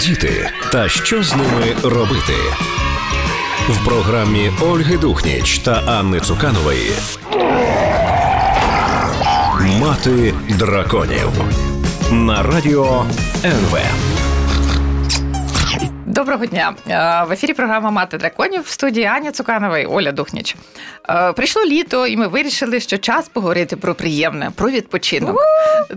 Діти 0.00 0.50
та 0.72 0.88
що 0.88 1.22
з 1.22 1.36
ними 1.36 1.76
робити 1.82 2.34
в 3.68 3.84
програмі 3.84 4.50
Ольги 4.60 4.96
Духніч 4.96 5.58
та 5.58 5.72
Анни 5.72 6.20
Цуканової. 6.20 6.92
Мати 9.80 10.34
драконів 10.48 11.30
на 12.10 12.42
радіо 12.42 13.04
НВ. 13.44 13.78
Доброго 16.22 16.46
дня. 16.46 16.74
Е, 16.88 17.24
В 17.28 17.32
ефірі 17.32 17.52
програма 17.54 17.90
Мати 17.90 18.18
драконів 18.18 18.62
в 18.62 18.68
студії 18.68 19.06
Аня 19.06 19.32
Цуканова 19.32 19.78
і 19.78 19.86
Оля 19.86 20.12
Духніч. 20.12 20.56
Е, 21.08 21.32
Прийшло 21.32 21.64
літо, 21.64 22.06
і 22.06 22.16
ми 22.16 22.26
вирішили, 22.28 22.80
що 22.80 22.98
час 22.98 23.28
поговорити 23.28 23.76
про 23.76 23.94
приємне, 23.94 24.50
про 24.54 24.70
відпочинок. 24.70 25.36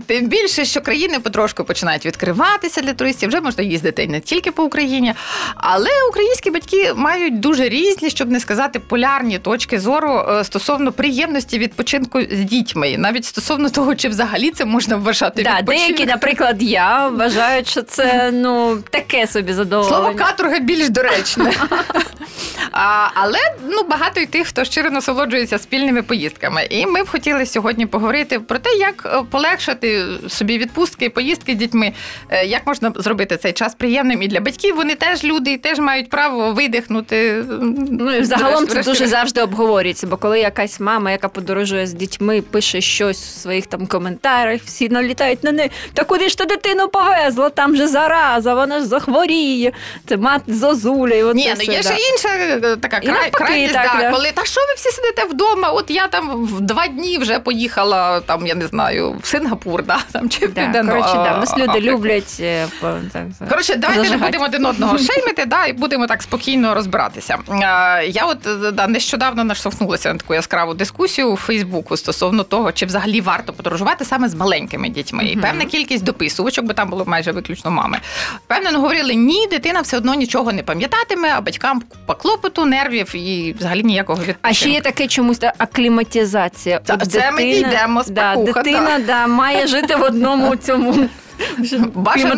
Тим 0.05 0.27
більше, 0.27 0.65
що 0.65 0.81
країни 0.81 1.19
потрошку 1.19 1.63
починають 1.63 2.05
відкриватися 2.05 2.81
для 2.81 2.93
туристів. 2.93 3.29
Вже 3.29 3.41
можна 3.41 3.63
їздити 3.63 4.07
не 4.07 4.19
тільки 4.19 4.51
по 4.51 4.63
Україні, 4.63 5.13
але 5.55 5.89
українські 6.09 6.51
батьки 6.51 6.93
мають 6.95 7.39
дуже 7.39 7.69
різні, 7.69 8.09
щоб 8.09 8.31
не 8.31 8.39
сказати, 8.39 8.79
полярні 8.79 9.39
точки 9.39 9.79
зору 9.79 10.25
е, 10.29 10.43
стосовно 10.43 10.91
приємності 10.91 11.59
відпочинку 11.59 12.21
з 12.21 12.39
дітьми, 12.39 12.95
навіть 12.97 13.25
стосовно 13.25 13.69
того, 13.69 13.95
чи 13.95 14.09
взагалі 14.09 14.51
це 14.51 14.65
можна 14.65 14.95
вважати 14.95 15.43
Да, 15.43 15.49
відпочинком. 15.49 15.87
деякі, 15.87 16.05
наприклад, 16.05 16.63
я 16.63 17.07
вважають, 17.07 17.67
що 17.67 17.81
це 17.81 18.31
ну 18.33 18.77
таке 18.89 19.27
собі 19.27 19.53
задоволення. 19.53 19.97
Слово 19.97 20.14
каторга 20.15 20.59
більш 20.59 20.89
доречне. 20.89 21.53
А, 22.71 23.07
але 23.13 23.37
ну, 23.69 23.83
багато 23.83 24.19
й 24.19 24.25
тих, 24.25 24.47
хто 24.47 24.63
щиро 24.63 24.89
насолоджується 24.89 25.57
спільними 25.57 26.03
поїздками. 26.03 26.67
І 26.69 26.85
ми 26.85 27.03
б 27.03 27.09
хотіли 27.09 27.45
сьогодні 27.45 27.85
поговорити 27.85 28.39
про 28.39 28.59
те, 28.59 28.69
як 28.69 29.03
е, 29.05 29.23
полегшити 29.31 30.05
собі 30.27 30.57
відпустки, 30.57 31.09
поїздки 31.09 31.53
з 31.53 31.55
дітьми, 31.55 31.93
е, 32.29 32.45
як 32.45 32.67
можна 32.67 32.93
зробити 32.95 33.37
цей 33.37 33.53
час 33.53 33.75
приємним 33.75 34.21
і 34.21 34.27
для 34.27 34.39
батьків. 34.39 34.75
Вони 34.75 34.95
теж 34.95 35.23
люди 35.23 35.51
і 35.51 35.57
теж 35.57 35.79
мають 35.79 36.09
право 36.09 36.51
видихнути. 36.51 37.45
Ну, 37.91 38.15
і 38.15 38.23
загалом 38.23 38.67
це 38.67 38.83
дуже 38.83 39.07
завжди 39.07 39.41
обговорюється, 39.41 40.07
бо 40.07 40.17
коли 40.17 40.39
якась 40.39 40.79
мама, 40.79 41.11
яка 41.11 41.29
подорожує 41.29 41.87
з 41.87 41.93
дітьми, 41.93 42.41
пише 42.41 42.81
щось 42.81 43.37
у 43.37 43.39
своїх 43.39 43.65
там 43.65 43.87
коментарях, 43.87 44.61
всі 44.61 44.89
налітають 44.89 45.43
на 45.43 45.51
неї. 45.51 45.71
Та 45.93 46.03
куди 46.03 46.29
ж 46.29 46.37
ти 46.37 46.45
дитину 46.45 46.87
повезла? 46.87 47.49
Там 47.49 47.75
же 47.75 47.87
зараза, 47.87 48.53
вона 48.53 48.79
ж 48.79 48.85
захворіє. 48.85 49.71
Це 50.07 50.17
мати 50.17 50.53
зозуля. 50.53 51.15
І 51.15 51.23
оце 51.23 51.35
Ні, 51.35 51.47
ну 51.49 51.53
все, 51.63 51.71
є 51.71 51.81
да. 51.83 51.89
ще 51.89 51.97
інша 52.11 52.29
е, 52.29 52.75
така 52.75 52.97
І 52.97 53.05
край, 53.05 53.13
навпаки, 53.21 53.43
крайність, 53.45 53.73
так, 53.73 53.91
да, 53.95 54.01
да. 54.01 54.11
коли 54.11 54.31
та 54.31 54.45
що 54.45 54.61
ви 54.61 54.73
всі 54.75 54.89
сидите 54.91 55.25
вдома? 55.25 55.69
От 55.69 55.85
я 55.91 56.07
там 56.07 56.45
в 56.45 56.61
два 56.61 56.87
дні 56.87 57.17
вже 57.17 57.39
поїхала, 57.39 58.19
там 58.19 58.47
я 58.47 58.55
не 58.55 58.67
знаю, 58.67 59.15
в 59.21 59.27
Сингапур, 59.27 59.83
да, 59.83 59.99
там 60.11 60.29
чи 60.29 60.47
в 60.47 60.53
Да, 60.53 60.61
Південну 60.61 60.91
коротше, 60.91 61.13
да, 61.13 61.37
нас 61.37 61.53
люди 61.57 61.69
Африку. 61.69 61.87
люблять 61.87 62.37
е, 62.39 62.67
по- 62.81 62.93
так, 63.13 63.23
Коротше, 63.49 63.75
давайте 63.75 64.01
не 64.03 64.07
зажигати. 64.07 64.25
будемо 64.31 64.45
один 64.45 64.65
одного 64.65 64.97
шеймити, 65.13 65.45
да, 65.45 65.65
і 65.65 65.73
будемо 65.73 66.07
так 66.07 66.21
спокійно 66.23 66.75
розбиратися. 66.75 67.37
Е, 67.49 68.05
Я 68.07 68.25
от 68.25 68.47
е, 68.47 68.71
да, 68.71 68.87
нещодавно 68.87 69.43
наштовхнулася 69.43 70.13
на 70.13 70.19
таку 70.19 70.33
яскраву 70.33 70.73
дискусію 70.73 71.31
у 71.31 71.37
Фейсбуку 71.37 71.97
стосовно 71.97 72.43
того, 72.43 72.71
чи 72.71 72.85
взагалі 72.85 73.21
варто 73.21 73.53
подорожувати 73.53 74.05
саме 74.05 74.29
з 74.29 74.35
маленькими 74.35 74.89
дітьми. 74.89 75.25
І 75.25 75.37
певна 75.37 75.65
кількість 75.65 76.03
дописувачок, 76.03 76.65
бо 76.65 76.73
там 76.73 76.89
було 76.89 77.05
майже 77.05 77.31
виключно 77.31 77.71
мами. 77.71 77.97
Впевнено, 78.45 78.79
говорили, 78.79 79.15
ні, 79.15 79.47
дитина 79.47 79.81
все 79.81 79.94
одно 79.95 80.13
нічого 80.13 80.51
не 80.51 80.63
пам'ятатиме, 80.63 81.29
а 81.35 81.41
батькам 81.41 81.81
купа 81.89 82.13
клопоту, 82.13 82.65
нервів 82.65 83.15
і 83.15 83.55
взагалі 83.59 83.83
ніякого 83.83 84.17
відпочинку. 84.17 84.39
А 84.41 84.53
ще 84.53 84.69
є 84.69 84.81
таке 84.81 85.07
чомусь 85.07 85.37
та, 85.37 85.53
акліматизація. 85.57 86.81
Це, 86.85 86.97
це 86.97 87.05
це 87.05 87.31
ми 87.31 87.43
дійдемо, 87.43 88.03
да, 88.07 88.31
спокуха, 88.33 88.63
дитина 88.63 88.99
да, 89.07 89.27
має 89.27 89.67
жити 89.67 89.95
в 89.95 90.03
одному 90.03 90.55
цьому 90.55 91.09
Бажано, 91.93 92.35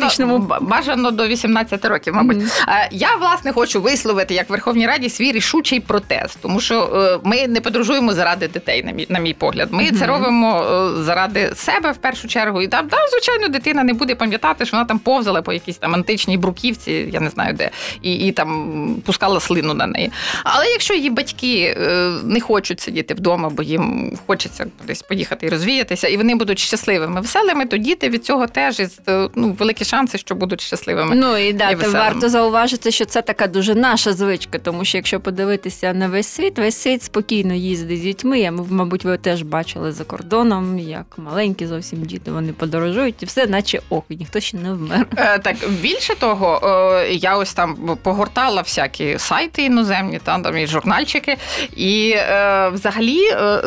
бажано 0.61 1.11
до 1.11 1.27
18 1.27 1.85
років, 1.85 2.15
мабуть. 2.15 2.37
Е, 2.67 2.87
Я 2.91 3.15
власне 3.15 3.51
хочу 3.53 3.81
висловити 3.81 4.33
як 4.33 4.49
Верховній 4.49 4.87
Раді 4.87 5.09
свій 5.09 5.31
рішучий 5.31 5.79
протест, 5.79 6.37
тому 6.41 6.59
що 6.59 6.81
е, 7.23 7.27
ми 7.29 7.47
не 7.47 7.61
подорожуємо 7.61 8.13
заради 8.13 8.47
дітей, 8.47 8.83
на 8.83 8.91
мій, 8.91 9.05
на 9.09 9.19
мій 9.19 9.33
погляд. 9.33 9.69
Ми 9.71 9.91
це 9.91 10.05
робимо 10.05 10.61
е, 10.61 11.03
заради 11.03 11.51
себе 11.55 11.91
в 11.91 11.97
першу 11.97 12.27
чергу. 12.27 12.61
І 12.61 12.67
там, 12.67 12.87
да, 12.87 12.97
звичайно, 13.11 13.47
дитина 13.47 13.83
не 13.83 13.93
буде 13.93 14.15
пам'ятати, 14.15 14.65
що 14.65 14.77
вона 14.77 14.85
там 14.85 14.99
повзала 14.99 15.41
по 15.41 15.53
якійсь 15.53 15.77
там 15.77 15.93
античній 15.93 16.37
бруківці, 16.37 16.91
я 17.13 17.19
не 17.19 17.29
знаю 17.29 17.53
де, 17.53 17.69
і, 18.01 18.13
і 18.15 18.31
там 18.31 18.95
пускала 19.05 19.39
слину 19.39 19.73
на 19.73 19.87
неї. 19.87 20.11
Але 20.43 20.65
якщо 20.65 20.93
її 20.93 21.09
батьки 21.09 21.77
не 22.23 22.41
хочуть 22.41 22.79
сидіти 22.79 23.13
вдома, 23.13 23.49
бо 23.49 23.63
їм 23.63 24.11
хочеться 24.27 24.65
кудись 24.79 25.01
поїхати 25.01 25.45
і 25.45 25.49
розвіятися, 25.49 26.07
і 26.07 26.17
вони 26.17 26.35
будуть 26.35 26.59
щасливими, 26.59 27.21
веселими, 27.21 27.65
то 27.65 27.77
діти 27.77 28.09
від 28.09 28.25
цього 28.25 28.47
теж 28.47 28.79
е, 29.09 29.29
ну, 29.35 29.55
великі 29.59 29.85
шанси, 29.85 30.17
що 30.17 30.35
будуть 30.35 30.61
щасливими. 30.61 31.15
Ну 31.15 31.37
і 31.37 31.53
да, 31.53 31.69
і 31.71 31.75
варто 31.93 32.29
зауважити, 32.29 32.91
що 32.91 33.05
це 33.05 33.21
така 33.21 33.47
дуже 33.47 33.75
наша 33.75 34.13
звичка, 34.13 34.59
тому 34.59 34.85
що 34.85 34.97
якщо 34.97 35.19
подивитися 35.19 35.93
на 35.93 36.07
весь 36.07 36.27
світ, 36.27 36.59
весь 36.59 36.77
світ 36.77 37.03
спокійно 37.03 37.53
їздить 37.53 37.99
з 37.99 38.01
дітьми. 38.01 38.39
Я, 38.39 38.51
мабуть, 38.51 39.03
ви 39.05 39.17
теж 39.17 39.41
бачили 39.41 39.91
за 39.91 40.03
кордоном, 40.03 40.79
як 40.79 41.05
маленькі 41.17 41.65
зовсім 41.67 42.01
діти 42.05 42.31
вони 42.31 42.53
подорожують, 42.53 43.23
і 43.23 43.25
все, 43.25 43.47
наче 43.47 43.79
ок, 43.89 44.05
ніхто 44.09 44.39
ще 44.39 44.57
не 44.57 44.73
вмер. 44.73 45.07
Е, 45.17 45.39
Так, 45.39 45.55
більше 45.81 46.15
того, 46.15 46.61
е, 47.03 47.13
я 47.13 47.37
ось 47.37 47.53
там 47.53 47.97
погортала 48.03 48.61
всякі 48.61 49.19
сайти 49.19 49.63
іноземні, 49.63 50.19
там, 50.23 50.43
там 50.43 50.57
і 50.57 50.67
журнальчики. 50.67 51.37
І 51.75 52.13
е, 52.17 52.69
взагалі, 52.69 53.19
е, 53.31 53.61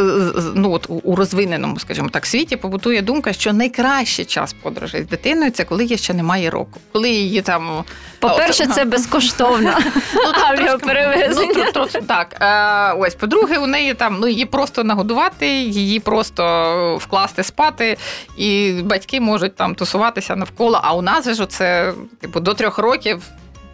ну 0.54 0.72
от 0.72 0.86
у- 0.88 1.16
розвиненому, 1.16 1.78
скажімо 1.78 2.08
так, 2.08 2.26
світі 2.26 2.56
побутує 2.56 3.02
думка, 3.02 3.32
що 3.32 3.52
найкращий 3.52 4.24
час 4.24 4.52
подорожей 4.52 5.04
дитиною 5.10 5.50
це 5.50 5.64
коли 5.64 5.82
її 5.84 5.98
ще 5.98 6.14
немає 6.14 6.50
року. 6.50 6.80
Коли 6.92 7.10
її 7.10 7.42
там 7.42 7.84
По-перше, 8.18 8.66
це 8.66 8.84
безкоштовно 8.84 9.78
Ну, 10.14 10.32
авіаперевезення. 10.48 11.64
Ну, 11.66 11.72
трошки 11.72 12.00
так. 12.00 12.36
Е, 12.40 12.92
ось, 12.98 13.14
по-друге, 13.14 13.58
у 13.58 13.66
неї 13.66 13.94
там 13.94 14.18
ну 14.20 14.28
її 14.28 14.44
просто 14.44 14.84
нагодувати, 14.84 15.48
її 15.48 16.00
просто 16.00 16.98
вкласти 17.00 17.42
спати, 17.42 17.96
і 18.36 18.72
батьки 18.84 19.20
можуть 19.20 19.56
там 19.56 19.74
тусуватися 19.74 20.36
навколо. 20.36 20.80
А 20.82 20.94
у 20.94 21.02
нас 21.02 21.24
же 21.24 21.34
ж 21.34 21.46
це 21.46 21.92
типу 22.20 22.40
до 22.40 22.54
трьох 22.54 22.78
років 22.78 23.22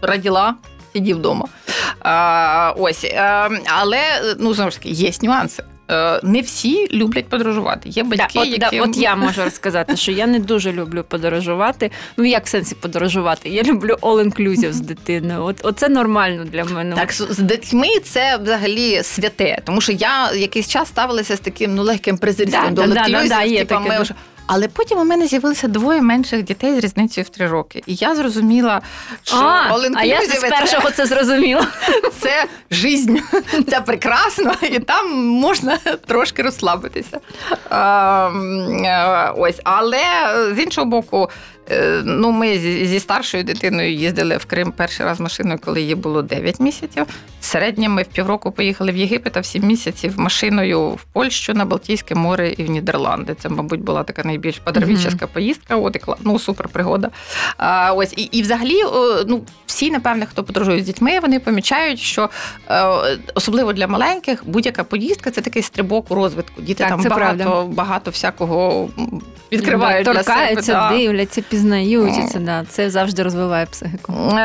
раділа. 0.02 0.54
Сиді 0.92 1.14
вдома. 1.14 1.46
А, 2.00 2.74
ось, 2.76 3.04
е, 3.04 3.50
але 3.66 4.00
ну 4.38 4.54
знову 4.54 4.70
ж 4.70 4.76
таки 4.76 4.88
є 4.88 5.12
нюанси. 5.22 5.62
Е, 5.90 6.20
Не 6.22 6.40
всі 6.40 6.88
люблять 6.92 7.28
подорожувати. 7.28 7.88
Є 7.88 8.02
батьки, 8.02 8.26
Да, 8.34 8.40
от, 8.40 8.48
які 8.48 8.76
да, 8.76 8.82
от 8.82 8.96
я 8.96 9.16
можу 9.16 9.44
розказати, 9.44 9.96
що 9.96 10.12
я 10.12 10.26
не 10.26 10.38
дуже 10.38 10.72
люблю 10.72 11.04
подорожувати. 11.08 11.90
Ну 12.16 12.24
як 12.24 12.46
в 12.46 12.48
сенсі 12.48 12.74
подорожувати? 12.74 13.48
Я 13.48 13.62
люблю 13.62 13.96
all-inclusive 14.02 14.72
з 14.72 14.80
дитиною. 14.80 15.44
От 15.44 15.60
оце 15.62 15.88
нормально 15.88 16.44
для 16.44 16.64
мене. 16.64 16.96
Так, 16.96 17.12
з 17.12 17.38
дітьми 17.38 17.88
це 18.04 18.36
взагалі 18.36 19.02
святе, 19.02 19.58
тому 19.64 19.80
що 19.80 19.92
я 19.92 20.32
якийсь 20.32 20.68
час 20.68 20.88
ставилася 20.88 21.36
з 21.36 21.40
таким 21.40 21.74
ну 21.74 21.82
легким 21.82 22.18
презирством 22.18 22.74
Да, 22.74 22.86
до 22.86 22.94
да, 22.94 23.06
да, 23.08 23.18
all-inclusive, 23.18 23.58
типа, 23.58 23.80
ми 23.80 24.00
вже- 24.00 24.14
Але 24.46 24.68
потім 24.68 24.98
у 24.98 25.04
мене 25.04 25.26
з'явилися 25.26 25.68
двоє 25.68 26.02
менших 26.02 26.42
дітей 26.42 26.74
з 26.74 26.78
різницею 26.84 27.24
в 27.24 27.28
три 27.28 27.46
роки. 27.46 27.82
І 27.86 27.94
я 27.94 28.14
зрозуміла, 28.14 28.80
що 29.22 29.36
а, 29.36 29.78
а 29.96 30.04
я 30.04 30.22
з 30.22 30.40
першого 30.40 30.90
це 30.90 31.06
зрозуміла. 31.06 31.66
це 32.20 32.44
жизнь, 32.70 33.16
це 33.70 33.80
прекрасно, 33.80 34.52
і 34.62 34.78
там 34.78 35.24
можна 35.24 35.78
трошки 36.06 36.42
розслабитися. 36.42 37.20
А, 37.70 38.26
м, 38.34 38.84
е, 38.84 39.32
ось, 39.36 39.60
але 39.64 39.98
з 40.56 40.58
іншого 40.58 40.86
боку, 40.86 41.30
е, 41.30 41.55
ну 42.04 42.30
ми 42.30 42.58
зі 42.58 43.00
старшою 43.00 43.44
дитиною 43.44 43.92
їздили 43.92 44.36
в 44.36 44.44
Крим 44.44 44.72
перший 44.72 45.06
раз 45.06 45.20
машиною, 45.20 45.58
коли 45.64 45.82
їй 45.82 45.94
було 45.94 46.22
9 46.22 46.60
місяців. 46.60 47.06
Середньо 47.40 47.90
ми 47.90 48.02
в 48.02 48.06
півроку 48.06 48.52
поїхали 48.52 48.92
в 48.92 48.96
Єгипет, 48.96 49.36
а 49.36 49.40
в 49.40 49.46
7 49.46 49.62
місяців 49.62 50.14
машиною 50.16 50.88
в 50.88 51.04
Польщу 51.12 51.54
на 51.54 51.64
Балтійське 51.64 52.14
море 52.14 52.54
і 52.56 52.64
в 52.64 52.70
Нідерланди. 52.70 53.34
Це, 53.34 53.48
мабуть, 53.48 53.80
була 53.80 54.02
така 54.02 54.24
найбільш 54.24 54.58
подорожча 54.58 55.26
поїздка. 55.32 55.76
От 55.76 55.96
і 55.96 56.00
ну 56.20 56.38
супер 56.38 56.68
пригода. 56.68 57.10
А, 57.56 57.92
ось 57.92 58.12
і, 58.16 58.22
і 58.22 58.42
взагалі, 58.42 58.82
ну 59.26 59.42
всі, 59.66 59.90
напевне, 59.90 60.26
хто 60.26 60.44
подорожує 60.44 60.82
з 60.82 60.84
дітьми, 60.84 61.20
вони 61.20 61.40
помічають, 61.40 62.00
що 62.00 62.30
е, 62.70 62.84
особливо 63.34 63.72
для 63.72 63.86
маленьких 63.86 64.42
будь-яка 64.46 64.84
поїздка 64.84 65.30
це 65.30 65.40
такий 65.40 65.62
стрибок 65.62 66.10
у 66.10 66.14
розвитку. 66.14 66.62
Діти 66.62 66.84
Так, 66.84 66.88
там 66.88 67.02
багато, 67.02 67.44
правда. 67.44 67.62
багато 67.62 68.10
всякого 68.10 68.88
відкривають 69.52 70.04
для 70.04 70.22
себе. 70.22 70.96
дивляться, 70.96 71.42
пізнають. 71.56 72.18
і 72.18 72.32
Це 72.32 72.38
да, 72.38 72.64
це 72.68 72.90
завжди 72.90 73.22
розвиває 73.22 73.66
психіку. 73.66 74.12
Е, 74.12 74.40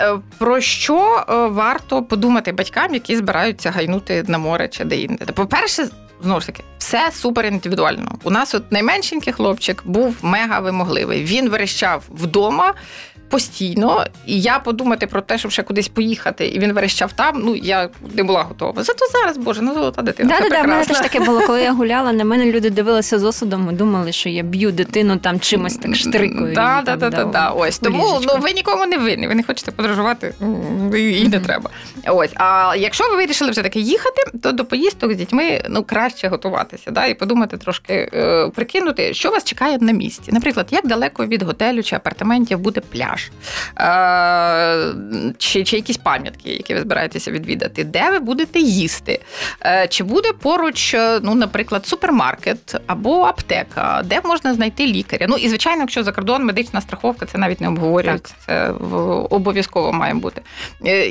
е, 0.00 0.18
Про 0.38 0.60
що 0.60 1.24
е, 1.28 1.34
варто 1.34 2.02
подумати 2.02 2.52
батькам, 2.52 2.94
які 2.94 3.16
збираються 3.16 3.70
гайнути 3.70 4.24
на 4.28 4.38
море 4.38 4.68
чи 4.68 4.84
де-інде? 4.84 5.24
По-перше, 5.24 5.88
знову 6.22 6.40
ж 6.40 6.46
таки, 6.46 6.62
все 6.78 7.10
супер 7.12 7.46
індивідуально. 7.46 8.18
У 8.22 8.30
нас 8.30 8.54
от 8.54 8.72
найменшенький 8.72 9.32
хлопчик 9.32 9.82
був 9.84 10.16
мега 10.22 10.60
вимогливий. 10.60 11.24
Він 11.24 11.48
верещав 11.48 12.02
вдома. 12.08 12.74
Постійно, 13.28 14.06
і 14.26 14.40
я 14.40 14.58
подумати 14.58 15.06
про 15.06 15.20
те, 15.20 15.38
щоб 15.38 15.52
ще 15.52 15.62
кудись 15.62 15.88
поїхати, 15.88 16.46
і 16.48 16.58
він 16.58 16.72
верещав 16.72 17.12
там. 17.12 17.42
Ну 17.44 17.56
я 17.56 17.88
не 18.14 18.22
була 18.22 18.42
готова. 18.42 18.82
Зато 18.82 19.06
зараз, 19.12 19.36
боже, 19.36 19.62
ну 19.62 19.74
золота 19.74 20.02
дитина. 20.02 20.28
Да, 20.28 20.44
це 20.44 20.50
да, 20.50 20.56
да, 20.56 20.62
в 20.62 20.68
мене 20.68 20.84
теж 20.84 20.98
таке 20.98 21.20
було, 21.20 21.40
коли 21.46 21.62
я 21.62 21.72
гуляла. 21.72 22.12
На 22.12 22.24
мене 22.24 22.46
люди 22.46 22.70
дивилися 22.70 23.18
з 23.18 23.24
осудом 23.24 23.68
і 23.72 23.74
думали, 23.74 24.12
що 24.12 24.28
я 24.28 24.42
б'ю 24.42 24.72
дитину 24.72 25.16
там 25.16 25.40
чимось 25.40 25.76
так 25.76 25.96
штрикою. 25.96 26.54
Да, 26.54 26.82
да, 26.84 26.96
да, 26.96 27.10
да, 27.10 27.24
да. 27.24 27.48
Ось 27.50 27.78
тому 27.78 28.20
ну 28.22 28.32
ви 28.40 28.52
нікому 28.52 28.86
не 28.86 28.98
винні. 28.98 29.28
Ви 29.28 29.34
не 29.34 29.42
хочете 29.42 29.72
подорожувати 29.72 30.34
і, 30.96 31.28
не 31.28 31.40
треба. 31.40 31.70
Ось, 32.06 32.30
а 32.34 32.74
якщо 32.78 33.04
ви 33.10 33.16
вирішили 33.16 33.50
все 33.50 33.62
таки 33.62 33.80
їхати, 33.80 34.22
то 34.42 34.52
до 34.52 34.64
поїздок 34.64 35.12
з 35.12 35.16
дітьми 35.16 35.62
ну 35.68 35.82
краще 35.82 36.28
готуватися, 36.28 36.90
да, 36.90 37.06
і 37.06 37.14
подумати 37.14 37.56
трошки, 37.56 38.10
е, 38.14 38.48
прикинути, 38.54 39.14
що 39.14 39.30
вас 39.30 39.44
чекає 39.44 39.78
на 39.80 39.92
місці. 39.92 40.32
Наприклад, 40.32 40.66
як 40.70 40.86
далеко 40.86 41.26
від 41.26 41.42
готелю 41.42 41.82
чи 41.82 41.96
апартаментів 41.96 42.58
буде 42.58 42.80
пляж, 42.80 43.17
е, 43.80 44.94
чи, 45.38 45.64
чи 45.64 45.76
якісь 45.76 45.96
пам'ятки, 45.96 46.50
які 46.50 46.74
ви 46.74 46.80
збираєтеся 46.80 47.30
відвідати, 47.30 47.84
де 47.84 48.10
ви 48.10 48.18
будете 48.18 48.60
їсти, 48.60 49.20
е, 49.66 49.86
чи 49.88 50.04
буде 50.04 50.32
поруч, 50.32 50.94
е, 50.94 51.20
ну, 51.22 51.34
наприклад, 51.34 51.86
супермаркет 51.86 52.76
або 52.86 53.22
аптека, 53.22 54.02
де 54.04 54.20
можна 54.24 54.54
знайти 54.54 54.86
лікаря. 54.86 55.26
Ну 55.28 55.36
і 55.36 55.48
звичайно, 55.48 55.80
якщо 55.80 56.02
за 56.02 56.12
кордон 56.12 56.44
медична 56.44 56.80
страховка, 56.80 57.26
це 57.26 57.38
навіть 57.38 57.60
не 57.60 57.68
обговорюється. 57.68 58.34
Це 58.46 58.70
обов'язково 59.30 59.92
має 59.92 60.14
бути. 60.14 60.42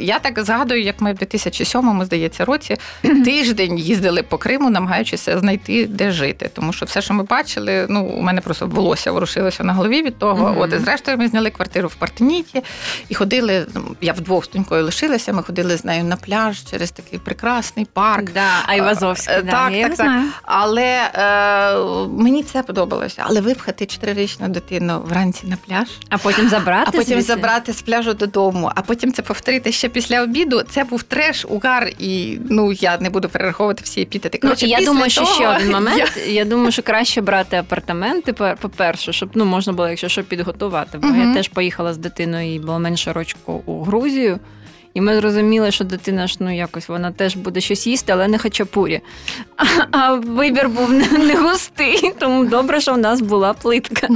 Я 0.02 0.20
так 0.20 0.40
згадую, 0.40 0.82
як 0.82 1.02
ми 1.02 1.14
в 1.14 1.16
2007, 1.16 2.04
здається, 2.06 2.46
році 2.46 2.76
тиждень 3.02 3.78
їздили 3.78 4.24
по 4.24 4.38
Криму, 4.38 4.70
намагаючися 4.70 5.40
знайти, 5.40 5.86
де 5.86 6.12
жити. 6.12 6.50
Тому 6.54 6.74
що 6.74 6.86
все, 6.86 7.02
що 7.02 7.14
ми 7.14 7.24
бачили, 7.24 7.86
ну 7.90 8.06
у 8.06 8.22
мене 8.22 8.42
просто 8.42 8.68
волосся 8.68 9.12
ворушилося 9.12 9.64
на 9.64 9.74
голові 9.74 10.02
від 10.02 10.18
того. 10.18 10.56
От 10.58 10.74
і 10.74 10.78
зрештою 10.78 11.18
ми 11.18 11.28
зняли 11.28 11.50
квартиру 11.50 11.88
в 11.88 11.96
Партеніті 12.00 12.64
і 13.10 13.16
ходили. 13.16 13.68
ну, 13.76 13.96
Я 14.02 14.14
вдвох 14.14 14.46
з 14.46 14.50
донькою 14.50 14.84
лишилася. 14.86 15.34
Ми 15.34 15.44
ходили 15.44 15.78
з 15.78 15.86
нею 15.86 16.04
на 16.04 16.16
пляж 16.16 16.64
через 16.72 16.92
такий 16.92 17.20
прекрасний 17.20 17.88
парк. 17.94 18.32
Да, 18.34 18.50
Айвазовський, 18.68 19.36
Е, 19.36 19.42
да, 19.42 19.52
так, 19.52 19.74
я 19.74 19.88
так, 19.90 19.98
так. 19.98 20.24
Але 20.44 21.10
е, 21.14 21.78
мені 22.24 22.42
все 22.42 22.64
подобалося. 22.64 23.24
Але 23.28 23.42
випхати 23.42 23.86
чотирирічну 23.86 24.48
дитину 24.48 25.02
вранці 25.08 25.48
на 25.48 25.58
пляж, 25.68 25.88
А 26.10 26.18
потім 26.18 26.50
забрати. 26.50 26.84
а 26.88 26.92
потім 26.92 27.06
звідси? 27.14 27.22
забрати 27.34 27.74
з 27.74 27.82
пляжу 27.82 28.14
додому, 28.14 28.72
а 28.76 28.82
потім 28.82 29.14
це 29.14 29.22
повторити 29.22 29.72
ще 29.72 29.90
після 29.90 30.22
обіду. 30.24 30.62
Це 30.70 30.84
був 30.84 31.04
треш, 31.04 31.46
угар, 31.50 31.90
і 32.00 32.40
ну 32.50 32.72
я 32.72 32.98
не 32.98 33.10
буду 33.10 33.30
перераховувати 33.30 33.82
всі 33.84 34.02
епітети. 34.02 34.40
Ну, 34.44 34.50
я 34.50 34.56
після 34.78 34.86
думаю, 34.92 35.10
що 35.10 35.22
того 35.22 35.34
ще 35.34 35.48
один 35.56 35.72
момент. 35.72 36.18
Я... 36.28 36.46
думаю, 36.46 36.72
що 36.72 36.82
краще 36.82 37.22
брати 37.22 37.58
апартаменти, 37.58 38.34
по- 38.34 38.56
по-перше, 38.62 39.14
щоб 39.14 39.30
ну 39.34 39.46
можна 39.46 39.74
було, 39.74 39.90
якщо 39.90 40.08
що, 40.10 40.24
підготувати. 40.24 40.98
Бо 40.98 41.08
Мгм. 41.08 41.28
я 41.30 41.34
теж 41.34 41.48
поїхала 41.48 41.87
з 41.94 41.98
дитиною 41.98 42.56
і 42.56 42.60
було 42.60 42.80
менше 42.80 43.14
рочку 43.14 43.62
у 43.66 43.84
Грузію. 43.84 44.40
І 44.98 45.02
ми 45.02 45.16
зрозуміли, 45.16 45.72
що 45.72 45.84
дитина 45.84 46.28
ж 46.28 46.38
ну 46.40 46.56
якось 46.56 46.90
вона 46.90 47.12
теж 47.12 47.36
буде 47.36 47.62
щось 47.62 47.88
їсти, 47.88 48.12
але 48.12 48.28
не 48.28 48.38
хачапурі. 48.38 49.02
А, 49.58 49.64
а 49.92 50.14
вибір 50.14 50.70
був 50.70 50.92
не, 50.92 51.08
не 51.10 51.36
густий, 51.36 52.14
тому 52.20 52.46
добре, 52.46 52.82
що 52.82 52.94
в 52.94 52.98
нас 52.98 53.22
була 53.22 53.54
плитка. 53.54 54.08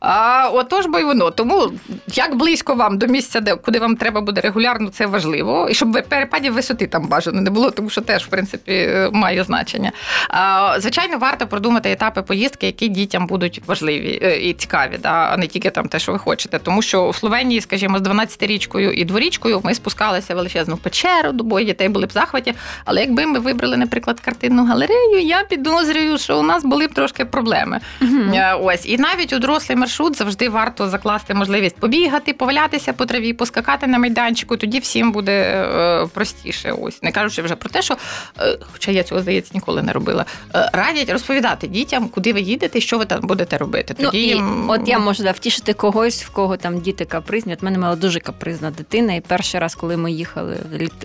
А 0.00 0.48
отож 0.52 0.86
бо 0.86 0.98
й 0.98 1.04
воно. 1.04 1.30
Тому 1.30 1.72
як 2.06 2.36
близько 2.36 2.74
вам 2.74 2.98
до 2.98 3.06
місця, 3.06 3.40
де 3.40 3.56
куди 3.56 3.78
вам 3.78 3.96
треба 3.96 4.20
буде 4.20 4.40
регулярно, 4.40 4.88
це 4.88 5.06
важливо. 5.06 5.68
І 5.70 5.74
щоб 5.74 6.02
перепадів 6.08 6.52
висоти 6.52 6.86
там 6.86 7.08
бажано 7.08 7.40
не 7.40 7.50
було, 7.50 7.70
тому 7.70 7.90
що 7.90 8.00
теж 8.00 8.24
в 8.24 8.28
принципі 8.28 8.88
має 9.12 9.44
значення. 9.44 9.92
А, 10.28 10.74
звичайно, 10.80 11.18
варто 11.18 11.46
продумати 11.46 11.92
етапи 11.92 12.22
поїздки, 12.22 12.66
які 12.66 12.88
дітям 12.88 13.26
будуть 13.26 13.62
важливі 13.66 14.20
е, 14.22 14.36
і 14.36 14.52
цікаві, 14.52 14.98
да, 15.02 15.30
а 15.32 15.36
не 15.36 15.46
тільки 15.46 15.70
там 15.70 15.88
те, 15.88 15.98
що 15.98 16.12
ви 16.12 16.18
хочете. 16.18 16.58
Тому 16.58 16.82
що 16.82 17.06
у 17.06 17.12
Словенії, 17.12 17.60
скажімо, 17.60 17.98
з 17.98 18.02
12-річкою 18.02 18.92
і 18.92 19.04
дворічкою 19.04 19.60
ми 19.64 19.74
спускалися 19.74 20.09
в 20.18 20.34
величезну 20.34 20.76
печеру, 20.76 21.32
двоє 21.32 21.64
дітей 21.66 21.88
були 21.88 22.06
б 22.06 22.12
захваті. 22.12 22.54
Але 22.84 23.00
якби 23.00 23.26
ми 23.26 23.38
вибрали, 23.38 23.76
наприклад, 23.76 24.20
картинну 24.20 24.66
галерею, 24.66 25.20
я 25.20 25.42
підозрюю, 25.42 26.18
що 26.18 26.38
у 26.38 26.42
нас 26.42 26.64
були 26.64 26.86
б 26.86 26.94
трошки 26.94 27.24
проблеми. 27.24 27.80
Е, 28.34 28.54
Ось 28.54 28.86
і 28.86 28.98
навіть 28.98 29.32
у 29.32 29.38
дорослий 29.38 29.78
маршрут 29.78 30.16
завжди 30.16 30.48
варто 30.48 30.88
закласти 30.88 31.34
можливість 31.34 31.76
побігати, 31.76 32.32
повалятися 32.32 32.92
по 32.92 33.06
траві, 33.06 33.32
поскакати 33.32 33.86
на 33.86 33.98
майданчику. 33.98 34.56
Тоді 34.56 34.78
всім 34.78 35.12
буде 35.12 35.32
е, 35.32 36.06
простіше. 36.14 36.72
Ось 36.72 37.02
не 37.02 37.12
кажучи 37.12 37.42
вже 37.42 37.54
про 37.56 37.70
те, 37.70 37.82
що 37.82 37.96
е, 38.40 38.58
хоча 38.72 38.90
я 38.90 39.02
цього 39.02 39.20
здається 39.20 39.50
ніколи 39.54 39.82
не 39.82 39.92
робила. 39.92 40.24
Радять 40.72 41.10
розповідати 41.10 41.66
дітям, 41.66 42.08
куди 42.08 42.32
ви 42.32 42.40
їдете, 42.40 42.80
що 42.80 42.98
ви 42.98 43.04
там 43.04 43.20
будете 43.22 43.58
робити. 43.58 43.94
Ну, 43.98 44.10
і 44.12 44.18
їм- 44.18 44.70
от 44.70 44.88
я 44.88 44.98
можу 44.98 45.22
да, 45.22 45.30
втішити 45.30 45.72
когось, 45.72 46.24
в 46.24 46.30
кого 46.30 46.56
там 46.56 46.80
діти 46.80 47.04
капризні. 47.04 47.52
От 47.52 47.62
мене 47.62 47.78
мала 47.78 47.96
дуже 47.96 48.20
капризна 48.20 48.70
дитина, 48.70 49.14
і 49.14 49.20
перший 49.20 49.60
раз, 49.60 49.74
коли 49.74 49.89
ми 49.96 50.12
їхали, 50.12 50.56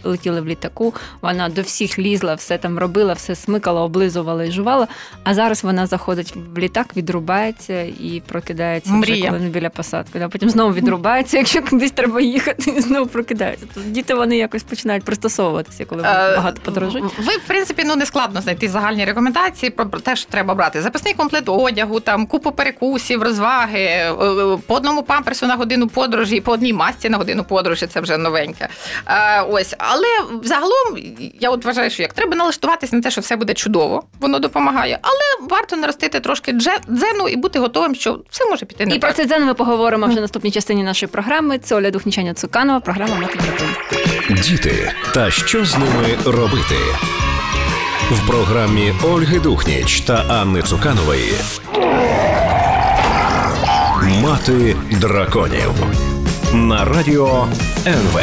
летіли 0.03 0.41
в 0.41 0.47
літаку, 0.47 0.93
вона 1.21 1.49
до 1.49 1.61
всіх 1.61 1.99
лізла, 1.99 2.33
все 2.33 2.57
там 2.57 2.79
робила, 2.79 3.13
все 3.13 3.35
смикала, 3.35 3.81
облизувала 3.81 4.43
і 4.43 4.51
жувала. 4.51 4.87
А 5.23 5.33
зараз 5.33 5.63
вона 5.63 5.87
заходить 5.87 6.33
в 6.55 6.57
літак, 6.57 6.87
відрубається 6.97 7.81
і 7.81 8.21
прокидається 8.27 8.89
вже 8.91 8.99
Мрія. 8.99 9.31
коли 9.31 9.45
біля 9.45 9.69
посадки. 9.69 10.19
А 10.19 10.29
потім 10.29 10.49
знову 10.49 10.73
відрубається, 10.73 11.37
якщо 11.37 11.61
кудись 11.61 11.91
треба 11.91 12.21
їхати, 12.21 12.71
і 12.77 12.81
знову 12.87 13.05
прокидається. 13.07 13.65
Тобто 13.73 13.89
діти 13.89 14.13
вони 14.13 14.37
якось 14.37 14.63
починають 14.63 15.03
пристосовуватися, 15.03 15.85
коли 15.85 16.01
вони 16.01 16.13
Е, 16.13 16.35
багато 16.35 16.61
подорожують. 16.61 17.13
Ви, 17.19 17.33
в 17.33 17.47
принципі, 17.47 17.83
ну 17.85 17.95
не 17.95 18.05
складно 18.05 18.41
знайти 18.41 18.67
загальні 18.67 19.05
рекомендації 19.05 19.69
про 19.69 19.85
про 19.85 19.99
те, 19.99 20.15
що 20.15 20.29
треба 20.29 20.53
брати. 20.53 20.81
Запасний 20.81 21.13
комплект 21.13 21.49
одягу, 21.49 21.99
там 21.99 22.25
купу 22.27 22.51
перекусів, 22.51 23.23
розваги, 23.23 23.79
е, 23.79 24.11
е, 24.11 24.57
по 24.67 24.75
одному 24.75 25.03
памперсу 25.03 25.47
на 25.47 25.55
годину 25.55 25.87
подорожі, 25.87 26.41
по 26.41 26.51
одній 26.51 26.73
масці 26.73 27.09
на 27.09 27.17
годину 27.17 27.43
подорожі. 27.43 27.87
Це 27.87 28.01
вже 28.01 28.17
новеньке. 28.17 28.69
Е, 29.07 29.41
ось, 29.41 29.75
але 29.77 30.07
загалом 30.43 30.97
я 31.39 31.49
от 31.49 31.65
вважаю, 31.65 31.89
що 31.89 32.01
як 32.01 32.13
треба 32.13 32.35
налаштуватися 32.35 32.95
на 32.95 33.01
те, 33.01 33.11
що 33.11 33.21
все 33.21 33.35
буде 33.35 33.53
чудово, 33.53 34.03
воно 34.19 34.39
допомагає. 34.39 34.99
Але 35.01 35.49
варто 35.49 35.75
наростити 35.75 36.19
трошки 36.19 36.51
дзену 36.89 37.27
і 37.29 37.35
бути 37.35 37.59
готовим, 37.59 37.95
що 37.95 38.19
все 38.29 38.45
може 38.49 38.65
піти 38.65 38.85
не 38.85 38.95
І 38.95 38.99
про 38.99 39.13
це 39.13 39.25
дзен 39.25 39.45
ми 39.45 39.53
поговоримо 39.53 40.07
вже 40.07 40.17
в 40.17 40.21
наступній 40.21 40.51
частині 40.51 40.83
нашої 40.83 41.09
програми. 41.09 41.59
Це 41.59 41.75
Оля 41.75 41.91
Духнічаня 41.91 42.33
Цуканова, 42.33 42.79
програма 42.79 43.15
Мати. 43.15 43.39
Діти 44.29 44.91
та 45.13 45.31
що 45.31 45.65
з 45.65 45.77
ними 45.77 46.17
робити? 46.25 46.75
В 48.11 48.27
програмі 48.27 48.93
Ольги 49.03 49.39
Духніч 49.39 50.01
та 50.01 50.25
Анни 50.29 50.61
Цуканової 50.61 51.33
Мати 54.23 54.75
драконів 54.91 55.71
на 56.53 56.85
радіо 56.85 57.47
НВ. 57.87 58.19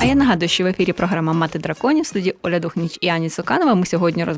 А 0.00 0.04
я 0.04 0.14
нагадую, 0.14 0.48
що 0.48 0.64
в 0.64 0.66
ефірі 0.66 0.92
програма 0.92 1.32
Мати 1.32 1.58
драконів 1.58 2.06
студії 2.06 2.34
Оля 2.42 2.58
Духніч 2.60 2.98
і 3.00 3.08
Ані 3.08 3.28
Цуканова. 3.30 3.74
Ми 3.74 3.86
сьогодні 3.86 4.22
е, 4.24 4.36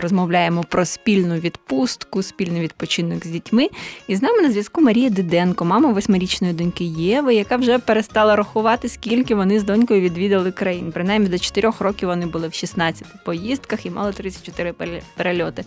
розмовляємо 0.00 0.64
про 0.68 0.84
спільну 0.84 1.34
відпустку, 1.34 2.22
спільний 2.22 2.62
відпочинок 2.62 3.26
з 3.26 3.30
дітьми. 3.30 3.68
І 4.08 4.16
з 4.16 4.22
нами 4.22 4.42
на 4.42 4.50
зв'язку 4.50 4.80
Марія 4.80 5.10
Диденко, 5.10 5.64
мама 5.64 5.92
восьмирічної 5.92 6.52
доньки 6.54 6.84
Єви, 6.84 7.34
яка 7.34 7.56
вже 7.56 7.78
перестала 7.78 8.36
рахувати, 8.36 8.88
скільки 8.88 9.34
вони 9.34 9.60
з 9.60 9.64
донькою 9.64 10.00
відвідали 10.00 10.52
країн. 10.52 10.92
Принаймні 10.92 11.28
до 11.28 11.38
4 11.38 11.72
років 11.80 12.08
вони 12.08 12.26
були 12.26 12.48
в 12.48 12.54
16 12.54 13.06
поїздках 13.24 13.86
і 13.86 13.90
мали 13.90 14.12
34 14.12 14.72
пере- 14.72 15.02
перельоти. 15.16 15.64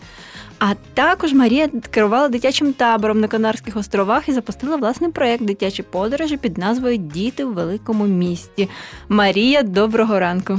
А 0.58 0.74
також 0.94 1.32
Марія 1.32 1.68
керувала 1.90 2.28
дитячим 2.28 2.72
табором 2.72 3.20
на 3.20 3.28
Канарських 3.28 3.76
островах 3.76 4.28
і 4.28 4.32
запустила 4.32 4.76
власний 4.76 5.10
проект 5.10 5.42
дитячі 5.44 5.82
подорожі 5.82 6.36
під 6.36 6.58
назвою 6.58 6.96
Діти 6.96 7.44
в 7.44 7.54
великому 7.54 8.06
місті. 8.06 8.68
Марія, 9.08 9.62
доброго 9.62 10.18
ранку. 10.20 10.58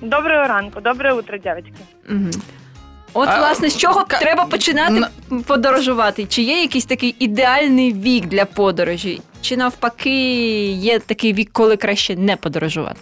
Доброго 0.00 0.46
ранку, 0.46 0.80
доброе 0.80 1.12
утро, 1.14 1.38
девочки. 1.38 1.72
Угу. 2.10 2.30
От, 3.12 3.28
А, 3.28 3.38
власне, 3.38 3.68
з 3.70 3.76
чого 3.76 4.04
ка- 4.04 4.18
треба 4.18 4.44
починати 4.44 5.06
подорожувати? 5.46 6.26
Чи 6.26 6.42
є 6.42 6.60
якийсь 6.60 6.84
такий 6.84 7.16
ідеальний 7.18 7.92
вік 7.92 8.26
для 8.26 8.44
подорожі? 8.44 9.20
Чи 9.40 9.56
навпаки 9.56 10.20
є 10.72 10.98
такий 10.98 11.32
вік, 11.32 11.48
коли 11.52 11.76
краще 11.76 12.16
не 12.16 12.36
подорожувати? 12.36 13.00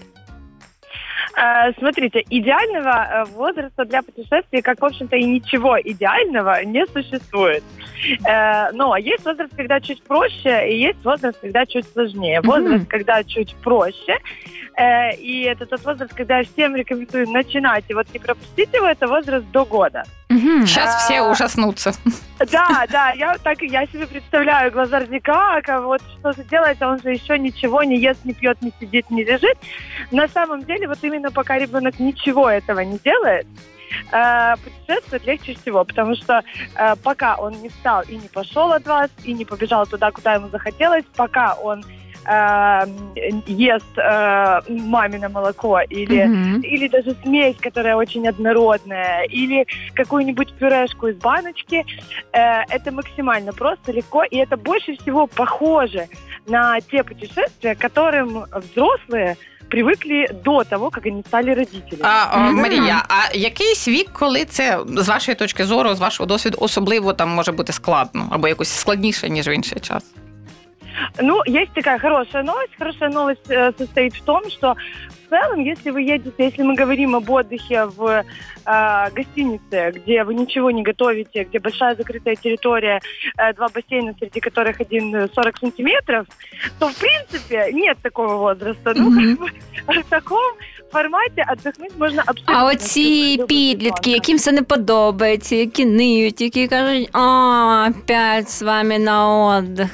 Э, 1.34 1.72
смотрите, 1.78 2.24
идеального 2.28 2.90
э, 2.90 3.24
возраста 3.34 3.84
для 3.84 4.02
путешествий, 4.02 4.60
как, 4.60 4.80
в 4.80 4.84
общем-то, 4.84 5.16
и 5.16 5.24
ничего 5.24 5.80
идеального 5.80 6.64
не 6.64 6.86
существует. 6.86 7.62
Э, 8.24 8.70
но 8.72 8.96
есть 8.96 9.24
возраст, 9.24 9.54
когда 9.56 9.80
чуть 9.80 10.02
проще, 10.02 10.68
и 10.68 10.88
есть 10.88 11.04
возраст, 11.04 11.38
когда 11.40 11.66
чуть 11.66 11.86
сложнее. 11.92 12.40
Возраст, 12.40 12.86
когда 12.88 13.24
чуть 13.24 13.54
проще, 13.62 14.18
э, 14.76 15.14
и 15.16 15.42
это 15.42 15.66
тот 15.66 15.84
возраст, 15.84 16.14
когда 16.14 16.38
я 16.38 16.44
всем 16.44 16.76
рекомендую 16.76 17.28
начинать, 17.30 17.84
и 17.88 17.94
вот 17.94 18.06
не 18.14 18.18
пропустить 18.18 18.74
его, 18.74 18.86
это 18.86 19.06
возраст 19.06 19.46
до 19.52 19.64
года. 19.64 20.04
Зараз 20.64 20.96
всі 20.96 21.14
А, 21.14 21.30
ужаснуться. 21.30 21.92
Да, 22.52 22.86
да, 22.90 23.12
я 23.16 23.36
так 23.42 23.62
я 23.62 23.86
себе 23.86 24.06
представляю 24.06 24.72
как 24.72 25.82
вот 25.84 26.00
что 26.18 26.32
же 26.32 26.42
делает, 26.50 26.82
он 26.82 26.98
же 27.02 27.10
еще 27.10 27.38
ничего 27.38 27.84
не 27.84 27.98
ест, 27.98 28.24
не 28.24 28.32
пьет, 28.32 28.62
не 28.62 28.72
сидит, 28.80 29.10
не 29.10 29.24
лежит. 29.24 29.56
На 30.10 30.28
самом 30.28 30.62
деле, 30.62 30.88
вот 30.88 30.98
именно 31.02 31.30
пока 31.30 31.58
ребенок 31.58 32.00
ничего 32.00 32.50
этого 32.50 32.80
не 32.80 32.98
делает, 33.04 33.46
э, 34.12 34.54
путешествовать 34.56 35.26
легче 35.26 35.54
всего, 35.54 35.84
потому 35.84 36.14
что 36.14 36.42
э, 36.76 36.94
пока 37.02 37.36
он 37.36 37.52
не 37.62 37.68
встал 37.68 38.02
и 38.02 38.16
не 38.16 38.28
пошел 38.28 38.72
от 38.72 38.86
вас, 38.86 39.10
и 39.24 39.32
не 39.32 39.44
побежал 39.44 39.86
туда, 39.86 40.10
куда 40.10 40.34
ему 40.34 40.48
захотелось, 40.48 41.04
пока 41.16 41.54
он 41.54 41.84
э, 42.26 42.80
ест 43.46 43.98
э, 43.98 44.60
мамино 44.68 45.28
молоко 45.28 45.80
или, 45.80 46.24
Мгм. 46.24 46.60
или 46.60 46.88
даже 46.88 47.16
смесь, 47.22 47.56
которая 47.56 47.96
очень 47.96 48.26
однородная, 48.28 49.24
или 49.24 49.66
какую-нибудь 49.94 50.54
пюрешку 50.54 51.08
из 51.08 51.16
баночки, 51.16 51.84
э, 52.32 52.62
это 52.68 52.92
максимально 52.92 53.52
просто, 53.52 53.92
легко, 53.92 54.22
и 54.24 54.36
это 54.36 54.56
больше 54.56 54.96
всего 54.98 55.26
похоже 55.26 56.06
на 56.46 56.80
те 56.80 57.02
путешествия, 57.04 57.74
которым 57.74 58.44
взрослые 58.52 59.36
привыкли 59.72 60.28
до 60.44 60.64
того, 60.64 60.90
как 60.90 61.06
они 61.06 61.22
стали 61.26 61.50
родителями. 61.54 62.02
А, 62.02 62.36
Мгм. 62.36 62.56
Марія, 62.56 63.04
а 63.08 63.36
якийсь 63.36 63.88
вік, 63.88 64.10
коли 64.12 64.44
це 64.44 64.78
з 64.86 65.08
вашої 65.08 65.34
точки 65.34 65.64
зору, 65.64 65.94
з 65.94 66.00
вашого 66.00 66.26
досвіду, 66.26 66.58
особливо 66.60 67.12
там 67.12 67.28
може 67.28 67.52
бути 67.52 67.72
складно 67.72 68.28
або 68.30 68.48
якось 68.48 68.68
складніше, 68.68 69.30
ніж 69.30 69.48
в 69.48 69.54
інший 69.54 69.80
час? 69.80 70.04
Ну, 71.22 71.42
есть 71.46 71.72
такая 71.74 71.98
хорошая 71.98 72.44
новость. 72.44 72.70
Хорошая 72.78 73.10
новость 73.10 73.50
э, 73.50 73.72
состоит 73.78 74.14
в 74.14 74.20
том, 74.20 74.42
что 74.50 74.74
в 75.21 75.21
целом, 75.31 75.59
если 75.59 75.91
вы 75.91 76.01
едете, 76.01 76.33
если 76.37 76.63
мы 76.63 76.75
говорим 76.75 77.15
об 77.15 77.29
отдыхе 77.29 77.85
в 77.85 78.23
э, 78.65 79.11
гостинице, 79.15 79.91
где 79.95 80.23
вы 80.23 80.33
ничего 80.35 80.71
не 80.71 80.83
готовите, 80.83 81.43
где 81.43 81.59
большая 81.59 81.95
закрытая 81.95 82.35
территория, 82.35 82.99
э, 83.37 83.53
два 83.53 83.67
бассейна, 83.69 84.13
среди 84.19 84.39
которых 84.39 84.81
один 84.81 85.15
э, 85.15 85.27
40 85.35 85.57
сантиметров, 85.57 86.25
то, 86.79 86.87
в 86.89 86.95
принципе, 86.99 87.71
нет 87.73 87.97
такого 88.01 88.35
возраста. 88.37 88.93
Ну, 88.95 89.09
Мгм. 89.09 89.37
как 89.37 89.95
бы, 89.95 90.01
в 90.01 90.09
таком 90.09 90.53
формате 90.91 91.43
отдохнуть 91.47 91.91
можно 91.99 92.23
абсолютно. 92.25 92.55
А 92.57 92.71
с 92.71 92.75
оці 92.75 93.01
любым- 93.01 93.41
любым 93.43 93.47
підлітки, 93.47 93.83
ребенком. 93.85 94.13
яким 94.13 94.37
це 94.39 94.51
не 94.51 94.63
подобається, 94.63 95.55
які 95.55 95.85
ниють, 95.85 96.41
які 96.41 96.67
кажуть, 96.67 97.09
а, 97.13 97.89
опять 97.89 98.49
з 98.49 98.61
вами 98.61 98.99
на 98.99 99.27
отдых. 99.27 99.89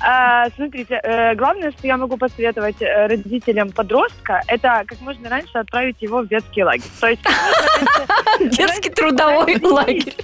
А, 0.00 0.48
Смотрите, 0.50 1.00
э, 1.02 1.34
главное, 1.34 1.70
что 1.72 1.86
я 1.86 1.96
могу 1.96 2.16
посоветовать 2.16 2.80
э, 2.80 3.06
родителям 3.06 3.70
подростка, 3.70 4.42
это 4.46 4.84
как 4.86 5.00
можно 5.00 5.28
раньше 5.28 5.58
отправить 5.58 5.96
его 6.00 6.22
в 6.22 6.28
детский 6.28 6.62
лагерь. 6.62 6.90
То 7.00 7.08
есть, 7.08 7.22
Дерзкий 8.40 8.90
трудовий 8.90 9.60
лагерь. 9.64 10.14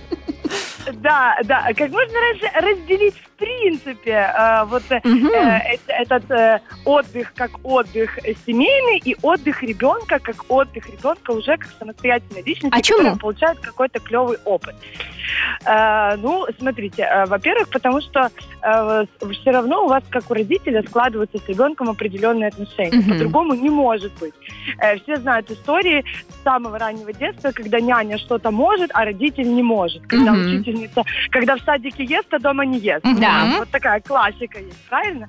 Да, 0.93 1.39
да, 1.45 1.73
как 1.75 1.91
можно 1.91 2.21
раньше 2.21 2.51
разделить 2.55 3.15
в 3.15 3.31
принципе 3.37 4.13
э, 4.13 4.65
вот 4.67 4.83
э, 4.91 5.01
Мгм. 5.05 5.29
э, 5.29 5.77
этот 5.89 6.31
э, 6.31 6.61
отдых 6.85 7.33
как 7.35 7.51
отдых 7.65 8.19
семейный 8.47 8.99
и 9.05 9.17
отдых 9.23 9.63
ребенка 9.63 10.19
как 10.19 10.45
отдых 10.49 10.87
ребенка 10.87 11.31
уже 11.33 11.57
как 11.57 11.69
самостоятельной 11.79 12.43
личности, 12.43 12.77
А 12.77 12.81
которая 12.83 13.17
получает 13.17 13.59
какой-то 13.61 13.99
клевый 14.01 14.39
опыт. 14.45 14.75
Э, 15.67 16.17
ну, 16.17 16.47
смотрите, 16.59 17.03
э, 17.03 17.27
во-первых, 17.27 17.69
потому 17.71 18.01
что 18.01 18.31
все 18.61 19.51
равно 19.51 19.85
у 19.85 19.89
вас, 19.89 20.03
как 20.11 20.31
у 20.31 20.35
родителя, 20.35 20.83
складываются 20.83 21.39
с 21.39 21.49
ребенком 21.49 21.91
определенные 21.91 22.49
отношения. 22.49 22.97
Мгм. 22.99 23.11
По-другому 23.11 23.55
не 23.55 23.69
может 23.71 24.13
быть. 24.19 24.35
Э, 24.79 24.97
все 25.01 25.17
знают 25.17 25.51
истории 25.51 26.05
с 26.29 26.43
самого 26.43 26.79
раннего 26.79 27.13
детства, 27.13 27.51
когда 27.53 27.81
няня 27.81 28.17
что-то 28.19 28.51
может, 28.51 28.91
а 28.95 29.05
родитель 29.05 29.53
не 29.53 29.63
может. 29.63 30.07
Когда 30.07 30.33
Мгм 30.33 30.45
учительница, 30.74 31.04
когда 31.32 31.56
в 31.56 31.60
садике 31.62 32.04
ест, 32.04 32.34
а 32.34 32.40
дома 32.40 32.66
не 32.66 32.80
ест. 32.80 33.06
Мгм. 33.06 33.20
Да. 33.20 33.56
Вот 33.60 33.70
такая 33.70 34.02
классика 34.02 34.60
есть, 34.60 34.90
правильно? 34.90 35.28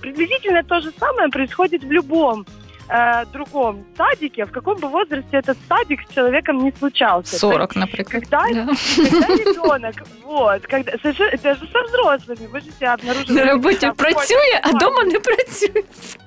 Приблизительно 0.00 0.62
то 0.62 0.80
же 0.80 0.90
самое 0.98 1.28
происходит 1.28 1.84
в 1.84 1.90
любом 1.90 2.46
э, 2.88 3.24
другом 3.32 3.84
садике, 3.96 4.44
в 4.44 4.50
каком 4.52 4.78
бы 4.78 4.88
возрасте 4.88 5.36
этот 5.38 5.56
садик 5.68 6.00
с 6.10 6.14
человеком 6.14 6.58
не 6.64 6.72
случался. 6.72 7.38
40, 7.38 7.76
наприклад. 7.76 8.22
Когда, 8.22 8.38
Да. 8.52 8.66
когда 8.96 9.26
ребенок, 9.34 9.94
вот, 10.24 10.62
когда, 10.66 10.92
совершенно, 11.02 11.36
даже 11.42 11.60
со 11.72 11.82
взрослыми, 11.82 12.46
вы 12.52 12.60
же 12.60 12.70
себя 12.72 12.94
обнаружили. 12.94 13.38
На 13.44 13.52
роботі 13.52 13.78
там, 13.80 13.94
працює, 13.94 14.60
а 14.62 14.72
дома 14.72 15.04
не 15.04 15.18
працює. 15.20 15.82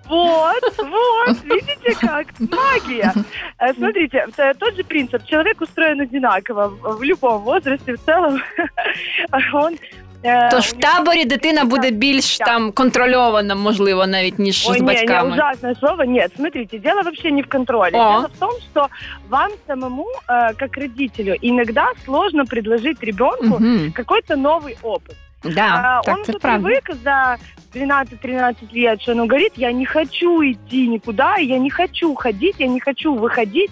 Вот, 0.09 0.63
вот, 0.77 1.37
видите 1.43 1.95
как? 2.01 2.27
Магия. 2.39 3.13
Э, 3.59 3.73
Смотрите, 3.73 4.27
т- 4.35 4.53
тот 4.59 4.75
же 4.75 4.83
принцип. 4.83 5.21
Человек 5.25 5.61
устроен 5.61 6.01
одинаково 6.01 6.67
в 6.67 6.97
в 6.97 7.03
любом 7.03 7.41
возрасте, 7.43 7.93
в 7.93 7.99
целом. 8.05 8.39
Он 9.53 9.77
э, 10.23 10.49
Тож 10.51 10.65
в 10.69 10.73
у 10.75 10.79
него- 10.79 10.81
таборі 10.93 11.25
дитина 11.25 11.65
буде 11.65 11.91
більш 11.91 12.37
Так. 12.37 12.47
там 12.47 12.71
контрольована, 12.71 13.55
можливо, 13.55 14.07
навіть 14.07 14.39
ніж 14.39 14.67
Ой, 14.69 14.77
з 14.77 14.81
не, 14.81 14.93
не, 14.93 14.99
батьками. 14.99 15.31
ужасное 15.33 15.75
слово. 15.75 16.05
Нет, 16.05 16.31
смотрите, 16.35 16.77
дело 16.79 17.01
вообще 17.01 17.31
не 17.31 17.41
в 17.41 17.47
контроле. 17.49 17.91
О. 17.93 18.11
Дело 18.11 18.29
в 18.35 18.39
том, 18.39 18.51
что 18.71 18.87
вам 19.29 19.51
самому, 19.67 20.05
э, 20.29 20.53
как 20.55 20.77
родителю, 20.77 21.35
иногда 21.41 21.87
сложно 22.05 22.45
предложить 22.45 23.03
ребенку 23.03 23.57
Мгм. 23.59 23.91
какой-то 23.91 24.35
новый 24.35 24.77
опыт. 24.83 25.15
Да, 25.43 25.81
А, 25.83 26.01
так 26.05 26.17
он 26.17 26.23
це 26.25 26.31
уже 26.31 26.39
правда. 26.39 26.67
привык 26.69 26.95
за 27.03 27.37
12-13 27.75 28.53
лет, 28.73 29.01
что 29.01 29.11
он 29.11 29.17
говорит, 29.19 29.51
я 29.57 29.71
не 29.71 29.85
хочу 29.85 30.41
идти 30.43 30.87
никуда, 30.87 31.37
я 31.37 31.57
не 31.59 31.69
хочу 31.69 32.15
ходить, 32.15 32.55
я 32.59 32.67
не 32.67 32.79
хочу 32.79 33.13
выходить, 33.15 33.71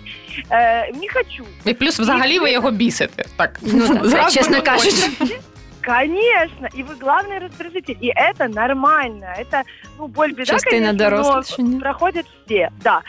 э, 0.49 0.99
не 0.99 1.07
хочу. 1.09 1.43
І 1.65 1.73
плюс 1.73 1.99
взагалі 1.99 2.39
ви 2.39 2.51
його 2.51 2.71
бісите. 2.71 3.25
Так, 3.35 3.59
Ну, 3.61 3.87
так, 3.87 4.05
зразу 4.05 4.37
чесно 4.37 4.55
не 4.57 4.61
кажучи. 4.61 5.07
Конечно, 5.87 6.69
и 6.77 6.81
вы 6.83 6.95
главный 6.95 7.39
раздражитель, 7.39 7.97
и 7.99 8.07
это 8.15 8.47
нормально, 8.47 9.25
это, 9.37 9.63
ну, 9.99 10.07
боль, 10.07 10.31
беда, 10.31 10.45
Частина 10.45 10.71
конечно, 10.71 10.93
но 10.93 10.97
дорослішання. 11.09 11.79
проходят 11.79 12.25
все, 12.45 12.69
да. 12.83 13.01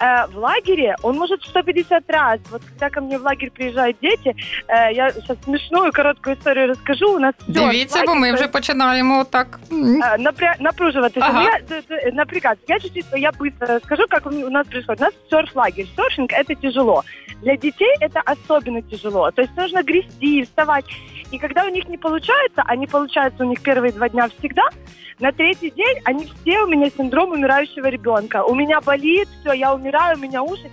Э, 0.00 0.26
в 0.32 0.36
лагере 0.36 0.96
он 1.02 1.16
может 1.18 1.42
150 1.42 2.04
раз. 2.10 2.38
Вот 2.50 2.62
когда 2.64 2.90
ко 2.90 3.00
мне 3.00 3.18
в 3.18 3.22
лагерь 3.22 3.50
приезжают 3.50 3.96
дети, 4.02 4.34
э, 4.68 4.92
я 4.92 5.10
сейчас 5.12 5.36
смешную 5.44 5.92
короткую 5.92 6.36
историю 6.36 6.68
расскажу. 6.68 7.16
У 7.16 7.18
нас 7.18 7.34
всё, 7.48 7.52
Дивіться, 7.70 8.02
бо 8.06 8.14
ми 8.14 8.20
лагерь, 8.20 8.34
вже 8.34 8.48
починаємо 8.48 9.24
так. 9.24 9.60
м, 9.72 9.78
э, 10.02 10.18
напря- 10.18 10.56
напруживаться. 10.60 11.20
Ага. 11.22 11.42
Я, 11.42 11.58
д- 11.68 11.82
д- 11.88 12.12
напрягаться. 12.14 12.64
Я 12.68 12.80
чуть-чуть, 12.80 13.06
я 13.16 13.30
быстро 13.30 13.66
расскажу, 13.66 14.02
как 14.10 14.26
у 14.26 14.30
м- 14.30 14.42
у 14.44 14.50
нас 14.50 14.66
происходит. 14.66 15.00
У 15.00 15.04
нас 15.04 15.14
серф-лагерь. 15.30 15.86
Серфинг – 15.96 16.32
это 16.32 16.54
тяжело. 16.62 17.02
Для 17.42 17.56
детей 17.56 17.94
это 18.00 18.20
особенно 18.32 18.82
тяжело. 18.82 19.30
То 19.30 19.42
есть 19.42 19.56
нужно 19.56 19.82
грести, 19.82 20.42
вставать. 20.42 20.84
И 21.35 21.37
когда 21.37 21.65
у 21.65 21.69
них 21.69 21.89
не 21.89 21.97
получается, 21.97 22.63
а 22.65 22.77
не 22.77 22.87
получается 22.87 23.43
у 23.43 23.49
них 23.49 23.61
первые 23.61 23.91
два 23.91 24.07
дня 24.07 24.29
всегда, 24.39 24.69
на 25.19 25.33
третий 25.33 25.69
день 25.69 25.99
они 26.05 26.27
все 26.27 26.61
у 26.61 26.67
меня 26.67 26.89
синдром 26.89 27.33
умирающего 27.33 27.87
ребенка. 27.87 28.45
У 28.45 28.55
меня 28.55 28.79
болит, 28.79 29.27
все, 29.41 29.51
я 29.51 29.75
умираю, 29.75 30.17
у 30.17 30.21
меня 30.21 30.41
уши. 30.41 30.71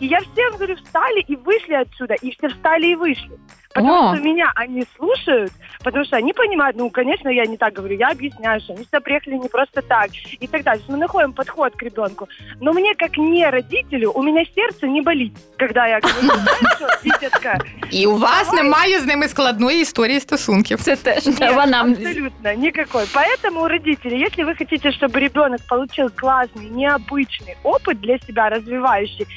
И 0.00 0.06
я 0.06 0.20
всем 0.20 0.56
говорю, 0.56 0.76
встали 0.76 1.20
и 1.28 1.36
вышли 1.36 1.74
отсюда. 1.74 2.14
И 2.22 2.30
все 2.30 2.48
встали 2.48 2.86
и 2.86 2.96
вышли. 2.96 3.38
Потому 3.77 3.93
О. 3.93 4.15
что 4.15 4.23
меня 4.23 4.51
они 4.55 4.85
слушают, 4.97 5.51
потому 5.83 6.05
что 6.05 6.17
они 6.17 6.31
понимают, 6.33 6.77
ну, 6.77 6.89
конечно, 6.91 7.29
я 7.29 7.45
не 7.45 7.57
так 7.57 7.73
говорю, 7.73 7.95
я 7.97 8.09
объясняю, 8.09 8.61
что 8.61 8.73
они 8.73 8.83
сюда 8.83 8.99
приехали 8.99 9.33
не 9.35 9.49
просто 9.49 9.81
так 9.81 10.09
и 10.39 10.47
так 10.47 10.63
далее. 10.63 10.83
Мы 10.87 10.97
находим 10.97 11.33
подход 11.33 11.75
к 11.75 11.81
ребенку. 11.81 12.27
Но 12.61 12.71
мне, 12.73 12.93
как 12.95 13.17
не 13.17 13.49
родителю, 13.49 14.11
у 14.11 14.21
меня 14.23 14.43
сердце 14.55 14.87
не 14.87 15.01
болит, 15.01 15.33
когда 15.57 15.87
я 15.87 15.99
говорю, 15.99 16.27
знаешь 16.27 16.75
что, 16.75 16.87
дитятка, 17.03 17.59
І 17.91 18.05
у 18.07 18.17
вас 18.17 18.53
немає 18.53 18.99
з 18.99 19.05
ними 19.05 19.27
складної 19.27 19.81
історії 19.81 20.19
стосунків. 20.19 20.81
Це 20.81 20.95
теж 20.95 21.25
Нет, 21.25 21.35
треба 21.35 21.65
нам. 21.65 21.91
абсолютно 21.91 22.53
никакой. 22.55 23.05
Поэтому, 23.13 23.67
родители, 23.67 24.15
если 24.15 24.43
вы 24.43 24.55
хотите, 24.57 24.91
чтобы 24.91 25.19
ребенок 25.19 25.61
получил 25.67 26.09
классный, 26.21 26.69
необычный 26.71 27.55
опыт 27.63 27.99
для 28.01 28.19
себя, 28.19 28.49
развивающий, 28.49 29.27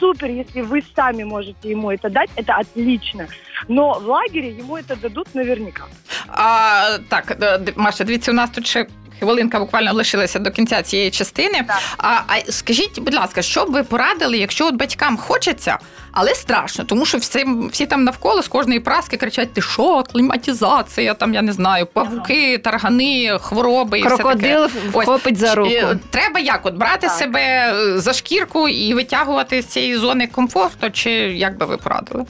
супер, 0.00 0.26
если 0.30 0.62
вы 0.62 0.82
сами 0.96 1.24
можете 1.24 1.70
ему 1.70 1.90
это 1.90 2.10
дать, 2.10 2.30
это 2.36 2.54
отлично. 2.54 3.26
Но 3.68 4.00
в 4.00 4.06
лагере 4.06 4.48
ему 4.48 4.76
это 4.76 4.96
дадут 4.96 5.34
наверняка. 5.34 5.84
А, 6.28 6.98
так, 7.08 7.36
Маша, 7.76 8.04
дивіться, 8.04 8.32
у 8.32 8.34
нас 8.34 8.50
тут 8.50 8.66
ще. 8.66 8.86
Хвилинка 9.20 9.58
буквально 9.60 9.92
лишилася 9.92 10.38
до 10.38 10.50
кінця 10.50 10.82
цієї 10.82 11.10
частини. 11.10 11.64
Так. 11.66 11.78
А, 11.98 12.08
а 12.26 12.52
скажіть, 12.52 12.98
будь 13.00 13.14
ласка, 13.14 13.42
що 13.42 13.64
б 13.64 13.70
ви 13.70 13.82
порадили, 13.82 14.38
якщо 14.38 14.66
от 14.66 14.74
батькам 14.74 15.16
хочеться, 15.16 15.78
але 16.12 16.34
страшно, 16.34 16.84
тому 16.84 17.06
що 17.06 17.18
всі, 17.18 17.46
всі 17.72 17.86
там 17.86 18.04
навколо 18.04 18.42
з 18.42 18.48
кожної 18.48 18.80
праски 18.80 19.16
кричать: 19.16 19.52
ти 19.52 19.62
що, 19.62 20.02
кліматизація, 20.12 21.14
там 21.14 21.34
я 21.34 21.42
не 21.42 21.52
знаю, 21.52 21.86
павуки, 21.86 22.58
таргани, 22.58 23.38
хвороби 23.40 23.98
і 23.98 24.00
все 24.06 24.10
таке. 24.10 24.22
Крокодил 24.22 24.66
вхопить 24.90 25.38
за 25.38 25.54
руку. 25.54 25.70
Е, 25.72 25.98
Треба 26.10 26.40
як 26.40 26.66
от 26.66 26.74
брати 26.74 27.06
Так. 27.06 27.16
себе 27.16 27.40
е, 27.40 27.98
за 27.98 28.12
шкірку 28.12 28.68
і 28.68 28.94
витягувати 28.94 29.62
з 29.62 29.66
цієї 29.66 29.96
зони 29.96 30.26
комфорту, 30.26 30.90
чи 30.90 31.10
як 31.20 31.58
би 31.58 31.66
ви 31.66 31.76
порадили? 31.76 32.24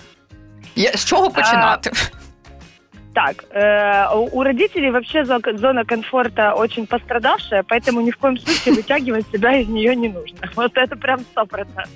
З 0.95 1.05
чого 1.05 1.31
починати? 1.31 1.93
Так, 3.27 3.45
э, 3.51 4.07
у- 4.15 4.43
родителей 4.43 4.91
вообще 4.91 5.25
зо- 5.25 5.59
зона 5.59 5.85
комфорта 5.85 6.55
очень 6.55 6.87
пострадавшая, 6.87 7.63
поэтому 7.63 8.01
ни 8.01 8.11
в 8.11 8.17
коем 8.17 8.39
случае 8.39 8.75
вытягивать 8.75 9.27
себя 9.33 9.57
из 9.61 9.69
нее 9.69 9.95
не 9.95 10.09
нужно. 10.09 10.39
Вот 10.57 10.73
это 10.77 10.97
прям 10.97 11.21
сто 11.21 11.45
процентов. 11.45 11.91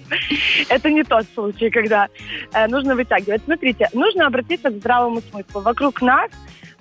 Это 0.68 0.90
не 0.90 1.02
тот 1.02 1.24
случай, 1.34 1.70
когда 1.70 2.08
э, 2.52 2.66
нужно 2.68 2.94
вытягивать. 2.94 3.42
Смотрите, 3.44 3.88
нужно 3.94 4.26
обратиться 4.26 4.68
к 4.68 4.74
здравому 4.74 5.22
смыслу. 5.22 5.62
Вокруг 5.62 6.02
нас 6.02 6.30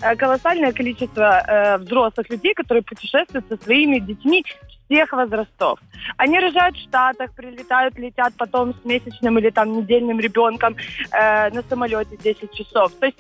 э, 0.01 0.15
колоссальное 0.17 0.73
количество 0.73 1.77
взрослых 1.79 2.29
людей, 2.29 2.53
которые 2.53 2.81
путешествуют 2.83 3.45
со 3.47 3.55
своими 3.63 3.99
детьми 3.99 4.43
всех 4.89 5.13
возрастов. 5.13 5.79
Они 6.17 6.39
рожают 6.39 6.75
в 6.75 6.81
Штатах, 6.81 7.31
прилетают, 7.33 7.97
летят 7.97 8.33
потом 8.37 8.73
с 8.73 8.85
месячным 8.85 9.39
или 9.39 9.49
там 9.49 9.71
недельным 9.71 10.19
ребенком 10.19 10.75
э, 11.11 11.49
на 11.49 11.61
самолете 11.69 12.17
10 12.17 12.51
часов. 12.53 12.91
То 12.99 13.05
есть 13.05 13.17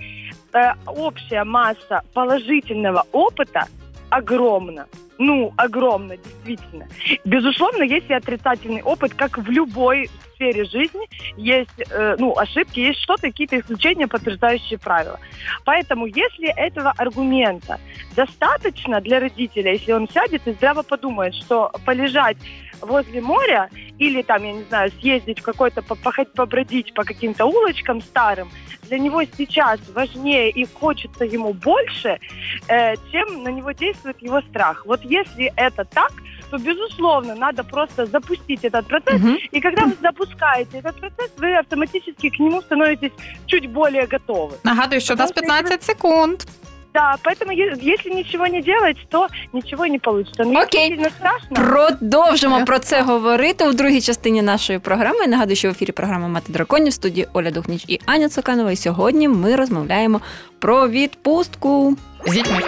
э, 0.53 0.73
общая 0.87 1.43
масса 1.43 2.01
положительного 2.13 3.05
опыта 3.11 3.67
огромна. 4.09 4.87
Ну, 5.17 5.53
огромно, 5.57 6.17
действительно. 6.17 6.87
Безусловно, 7.23 7.83
есть 7.83 8.09
и 8.09 8.13
отрицательный 8.13 8.81
опыт, 8.81 9.13
как 9.13 9.37
в 9.37 9.49
любой 9.49 10.09
сфере 10.33 10.65
жизни. 10.65 11.07
Есть, 11.37 11.81
э, 11.89 12.15
ну, 12.17 12.37
ошибки, 12.37 12.79
есть 12.79 12.99
что-то, 12.99 13.23
какие-то 13.23 13.59
исключения, 13.59 14.07
подтверждающие 14.07 14.79
правила. 14.79 15.19
Поэтому, 15.65 16.07
если 16.07 16.49
этого 16.55 16.93
аргумента 16.97 17.79
достаточно 18.15 19.01
для 19.01 19.19
родителя, 19.19 19.73
если 19.73 19.93
он 19.93 20.09
сядет 20.09 20.47
и 20.47 20.51
здраво 20.53 20.83
подумает, 20.83 21.35
что 21.35 21.71
полежать 21.85 22.37
возле 22.85 23.21
моря 23.21 23.69
или 23.99 24.21
там, 24.21 24.43
я 24.43 24.53
не 24.53 24.63
знаю, 24.63 24.91
съездить 24.99 25.39
в 25.39 25.43
какой-то, 25.43 25.81
походить, 25.81 26.33
побродить 26.33 26.93
по 26.93 27.03
каким-то 27.03 27.45
улочкам 27.45 28.01
старым, 28.01 28.49
для 28.83 28.99
него 28.99 29.23
сейчас 29.37 29.79
важнее 29.95 30.49
и 30.49 30.65
хочется 30.65 31.25
ему 31.25 31.53
больше, 31.53 32.19
э, 32.67 32.95
чем 33.11 33.43
на 33.43 33.49
него 33.49 33.71
действует 33.71 34.21
его 34.21 34.41
страх. 34.41 34.85
Вот 34.85 35.01
если 35.03 35.51
это 35.55 35.85
так, 35.85 36.11
то, 36.51 36.57
безусловно, 36.57 37.35
надо 37.35 37.63
просто 37.63 38.05
запустить 38.05 38.63
этот 38.63 38.87
процесс. 38.87 39.21
Угу. 39.21 39.37
И 39.51 39.59
когда 39.61 39.85
вы 39.85 39.95
запускаете 40.01 40.77
этот 40.77 40.99
процесс, 40.99 41.31
вы 41.37 41.55
автоматически 41.57 42.29
к 42.29 42.39
нему 42.39 42.61
становитесь 42.61 43.11
чуть 43.45 43.67
более 43.67 44.05
готовы. 44.05 44.53
Нагадую, 44.63 45.01
що 45.01 45.13
у 45.13 45.17
нас 45.17 45.31
15 45.31 45.83
секунд. 45.83 46.47
Да, 46.93 47.15
поэтому 47.23 47.51
если 47.51 48.09
ничего 48.11 48.47
не 48.47 48.61
делать, 48.61 48.97
то 49.09 49.27
нічого 49.53 49.87
не 49.87 49.99
получится. 49.99 50.43
Ну, 50.45 50.61
Окей, 50.61 50.97
не 50.97 51.09
страшно. 51.09 51.55
продовжимо 51.55 52.65
про 52.65 52.79
це 52.79 53.01
говорити 53.01 53.67
у 53.67 53.73
другій 53.73 54.01
частині 54.01 54.41
нашої 54.41 54.79
програми. 54.79 55.27
Нагадую, 55.27 55.55
що 55.55 55.67
в 55.67 55.71
ефірі 55.71 55.91
програма 55.91 56.27
Мати 56.27 56.53
драконів 56.53 56.89
в 56.89 56.93
студії 56.93 57.27
Оля 57.33 57.51
Духніч 57.51 57.85
і 57.87 57.99
Аня 58.05 58.29
Цуканова. 58.29 58.71
І 58.71 58.75
сьогодні 58.75 59.27
ми 59.27 59.55
розмовляємо 59.55 60.21
про 60.59 60.89
відпустку 60.89 61.97
з 62.27 62.31
дітьми. 62.33 62.59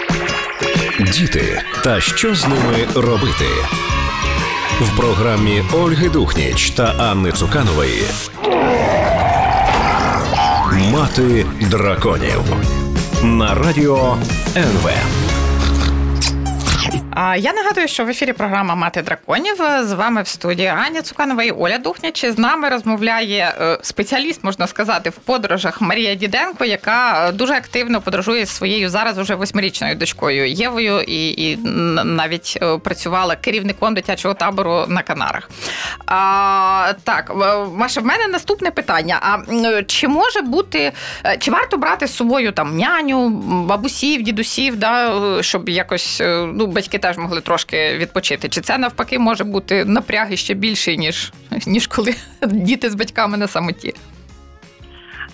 Діти 1.00 1.62
та 1.84 2.02
що 2.02 2.36
з 2.36 2.48
ними 2.48 2.88
робити 2.96 3.46
в 4.82 4.98
програмі 4.98 5.64
Ольги 5.74 6.10
Духніч 6.10 6.70
та 6.70 6.84
Анни 7.00 7.32
Цуканової. 7.32 8.04
Мати 10.92 11.46
драконів 11.62 12.42
на 13.26 13.56
радіо 13.56 14.18
НВ. 14.56 14.90
Я 17.18 17.54
нагадую, 17.54 17.88
що 17.88 18.06
в 18.06 18.10
ефірі 18.10 18.34
програма 18.34 18.76
Мати 18.76 19.02
драконів 19.02 19.56
з 19.82 19.94
вами 19.94 20.22
в 20.22 20.28
студії 20.28 20.68
Аня 20.68 21.02
Цуканова 21.02 21.44
і 21.44 21.52
Оля 21.52 21.78
Духняч. 21.78 22.26
З 22.26 22.38
нами 22.38 22.70
розмовляє 22.70 23.54
е, 23.62 23.78
спеціаліст, 23.82 24.44
можна 24.44 24.68
сказати, 24.68 25.10
в 25.10 25.14
подорожах 25.14 25.82
Марія 25.82 26.16
Діденко, 26.16 26.66
яка 26.66 27.32
дуже 27.34 27.54
активно 27.54 28.02
подорожує 28.02 28.46
зі 28.46 28.52
своєю 28.52 28.90
зараз 28.90 29.18
уже 29.18 29.36
восьмирічною 29.36 29.96
дочкою 29.96 30.48
Євою, 30.48 31.02
і 31.02 31.30
і 31.30 31.58
навіть 32.04 32.58
е, 32.62 32.78
працювала 32.78 33.36
керівником 33.36 33.94
дитячого 33.94 34.34
табору 34.34 34.86
на 34.88 35.02
Канарах. 35.02 35.50
А, 36.06 36.94
Так, 37.04 37.32
Маша, 37.76 38.02
в 38.02 38.06
мене 38.06 38.28
наступне 38.28 38.72
питання: 38.72 39.20
а 39.22 39.84
чи 39.84 40.08
може 40.08 40.42
бути, 40.42 40.92
е, 41.26 41.38
чи 41.38 41.52
варто 41.52 41.78
брати 41.78 42.08
з 42.08 42.16
собою 42.16 42.52
там 42.52 42.78
няню, 42.78 43.30
бабусів, 43.66 44.22
дідусів, 44.22 44.76
да, 44.76 45.14
щоб 45.42 45.70
якось 45.70 46.22
ну, 46.54 46.68
батьки 46.68 46.98
теж 47.05 47.19
могли 47.19 47.41
трошки 47.41 47.97
відпочити. 47.97 48.49
Чи 48.49 48.61
це 48.61 48.79
навпаки 48.79 49.19
може 49.19 49.45
бути 49.45 49.85
напряги 49.85 50.37
ще 50.37 50.55
більший, 50.55 50.99
ніж, 50.99 51.33
ніж 51.67 51.87
коли 51.87 52.15
діти 52.43 52.91
з 52.91 52.95
батьками 52.95 53.37
на 53.37 53.49
самоті? 53.49 53.95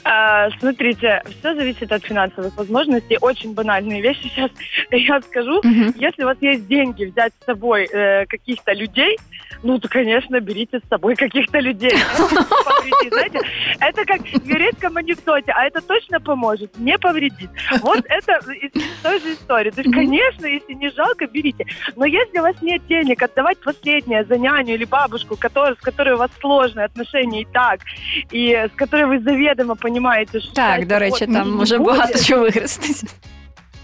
А, 0.09 0.50
смотрите, 0.61 1.21
все 1.29 1.55
зависит 1.55 1.91
от 1.91 2.05
финансовых 2.05 2.57
возможностей. 2.57 3.19
Очень 3.21 3.55
банальные 3.55 4.00
вещи 4.00 4.29
сейчас 4.29 4.50
я 4.93 5.21
скажу. 5.21 5.59
Угу. 5.59 5.95
Если 5.97 6.23
у 6.23 6.26
вас 6.26 6.37
есть 6.41 6.69
деньги 6.69 7.07
взять 7.07 7.33
с 7.41 7.45
собой 7.45 7.88
э, 7.93 8.25
каких-то 8.26 8.73
людей, 8.73 9.17
ну, 9.64 9.80
то, 9.80 9.88
конечно, 9.88 10.40
берите 10.40 10.80
с 10.80 10.90
собой 10.90 11.16
каких-то 11.16 11.60
людей. 11.60 11.92
Знаете, 13.10 13.40
это 13.80 14.06
как 14.06 14.22
в 14.22 14.46
еврейском 14.46 14.98
анекдоте, 14.98 15.52
а 15.52 15.66
это 15.66 15.82
точно 15.82 16.20
поможет, 16.20 16.78
не 16.78 16.98
повредит. 16.98 17.50
Вот 17.82 18.04
это 18.06 18.52
из 18.54 18.72
той 19.04 19.20
же 19.20 19.34
истории. 19.34 19.72
То 19.72 19.82
есть, 19.82 19.94
конечно, 19.94 20.46
если 20.46 20.74
не 20.74 20.90
жалко, 20.92 21.28
берите. 21.28 21.66
Но 21.96 22.06
если 22.06 22.40
у 22.40 22.42
вас 22.42 22.56
нет 22.62 22.82
денег 22.88 23.22
отдавать 23.22 23.58
последнее 23.60 24.24
за 24.26 24.38
няню 24.38 24.75
или 24.75 24.86
бабушку, 24.86 25.36
который, 25.36 25.75
с 25.75 25.80
которой 25.80 26.16
у 26.16 26.18
вас 26.18 26.32
сложные 26.40 26.86
отношения 26.86 27.42
и 27.42 27.46
так, 27.46 27.82
и 28.32 28.54
с 28.54 28.75
которой 28.75 29.06
вы 29.06 29.20
заведомо 29.20 29.75
понимаете, 29.75 30.40
что... 30.40 30.54
Так, 30.54 30.88
до 30.88 31.00
речі, 31.00 31.25
там 31.25 31.51
може 31.51 31.77
багато 31.77 32.24
чого 32.24 32.46
виграстись. 32.46 33.04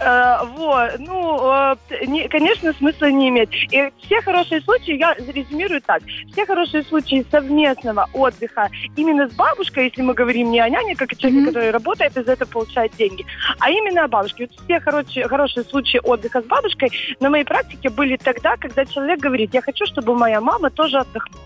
Э, 0.00 0.44
вот, 0.56 0.98
ну, 0.98 1.50
э, 1.52 1.76
не, 2.06 2.28
конечно, 2.28 2.72
смысла 2.72 3.10
не 3.10 3.28
имеет. 3.30 3.50
И 3.72 3.92
все 4.04 4.20
хорошие 4.22 4.60
случаи, 4.60 4.96
я 4.96 5.14
резюмирую 5.14 5.80
так, 5.82 6.02
все 6.32 6.46
хорошие 6.46 6.84
случаи 6.84 7.26
совместного 7.30 8.08
отдыха 8.12 8.70
именно 8.96 9.28
с 9.28 9.32
бабушкой, 9.32 9.86
если 9.86 10.02
мы 10.02 10.14
говорим 10.14 10.50
не 10.50 10.60
о 10.60 10.68
няне, 10.68 10.94
как 10.94 11.12
о 11.12 11.16
человеке, 11.16 11.42
mm-hmm. 11.42 11.46
который 11.46 11.70
работает 11.70 12.16
и 12.16 12.22
за 12.22 12.32
это 12.32 12.46
получает 12.46 12.94
деньги, 12.96 13.24
а 13.58 13.70
именно 13.70 14.04
о 14.04 14.08
бабушке. 14.08 14.48
Вот 14.48 14.64
все 14.64 14.80
хорошие, 14.80 15.26
хорошие 15.26 15.64
случаи 15.64 16.00
отдыха 16.02 16.42
с 16.42 16.44
бабушкой 16.44 16.90
на 17.18 17.30
моей 17.30 17.44
практике 17.44 17.90
были 17.90 18.16
тогда, 18.16 18.56
когда 18.56 18.84
человек 18.84 19.18
говорит, 19.18 19.52
я 19.52 19.62
хочу, 19.62 19.84
чтобы 19.86 20.14
моя 20.14 20.40
мама 20.40 20.70
тоже 20.70 20.98
отдохнула. 20.98 21.42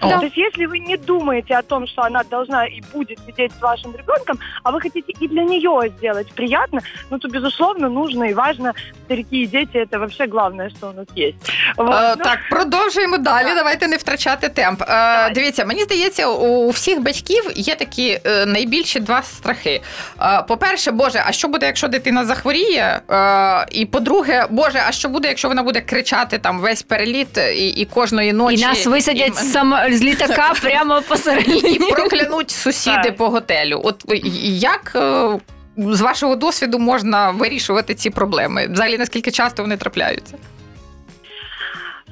Да. 0.00 0.18
То 0.18 0.26
есть 0.26 0.36
если 0.36 0.66
вы 0.66 0.78
не 0.78 0.96
думаете 0.96 1.54
о 1.54 1.62
том, 1.62 1.86
что 1.86 2.02
она 2.02 2.22
должна 2.24 2.66
и 2.66 2.82
будет 2.92 3.18
сидеть 3.26 3.52
с 3.58 3.62
вашим 3.62 3.92
ребенком, 3.96 4.38
а 4.62 4.70
вы 4.70 4.80
хотите 4.80 5.12
и 5.20 5.28
для 5.28 5.42
нее 5.44 5.92
сделать 5.98 6.32
приятно, 6.32 6.80
ну 7.10 7.18
то, 7.18 7.28
безусловно, 7.28 7.88
нужно 7.88 8.24
и 8.24 8.34
важно. 8.34 8.72
Старики 9.04 9.36
і 9.36 9.46
діти– 9.46 9.86
це 9.90 9.98
вообще 9.98 10.26
главное, 10.26 10.70
що 10.78 10.88
у 10.88 10.92
нас 10.92 11.06
є. 11.16 11.32
Вот. 11.76 11.94
Е, 11.94 12.14
ну, 12.18 12.24
так, 12.24 12.38
продовжуємо 12.50 13.18
далі. 13.18 13.46
Давайте 13.56 13.88
не 13.88 13.96
втрачати 13.96 14.48
темп. 14.48 14.82
Е, 14.82 15.30
дивіться, 15.30 15.64
мені 15.64 15.82
здається, 15.82 16.28
у 16.28 16.70
всіх 16.70 17.02
батьків 17.02 17.50
є 17.54 17.74
такі 17.74 18.20
е, 18.24 18.46
найбільші 18.46 19.00
два 19.00 19.22
страхи. 19.22 19.82
Е, 20.20 20.42
по-перше, 20.48 20.90
Боже, 20.90 21.22
а 21.26 21.32
що 21.32 21.48
буде, 21.48 21.66
якщо 21.66 21.88
дитина 21.88 22.24
захворіє? 22.24 23.00
Е, 23.10 23.66
і 23.70 23.86
по-друге, 23.86 24.46
Боже, 24.50 24.82
а 24.88 24.92
що 24.92 25.08
буде, 25.08 25.28
якщо 25.28 25.48
вона 25.48 25.62
буде 25.62 25.80
кричати 25.80 26.38
там 26.38 26.60
весь 26.60 26.82
переліт 26.82 27.38
і, 27.38 27.68
і 27.68 27.84
кожної 27.84 28.32
ночі? 28.32 28.60
І 28.60 28.66
нас 28.66 28.86
висадять 28.86 29.42
і... 29.42 29.46
з 29.90 30.02
літака 30.02 30.52
прямо 30.62 31.02
посередині. 31.02 31.74
І 31.74 31.78
проклянуть 31.78 32.50
сусіди 32.50 33.12
по 33.12 33.28
готелю. 33.28 33.80
От 33.84 34.04
як 34.44 34.92
е, 34.96 35.38
з 35.76 36.00
вашого 36.00 36.36
досвіду 36.36 36.78
можна 36.78 37.30
вирішувати 37.30 37.94
ці 37.94 38.10
проблеми? 38.10 38.68
Взагалі 38.70 38.98
наскільки 38.98 39.30
часто 39.30 39.62
вони 39.62 39.76
трапляються? 39.76 40.34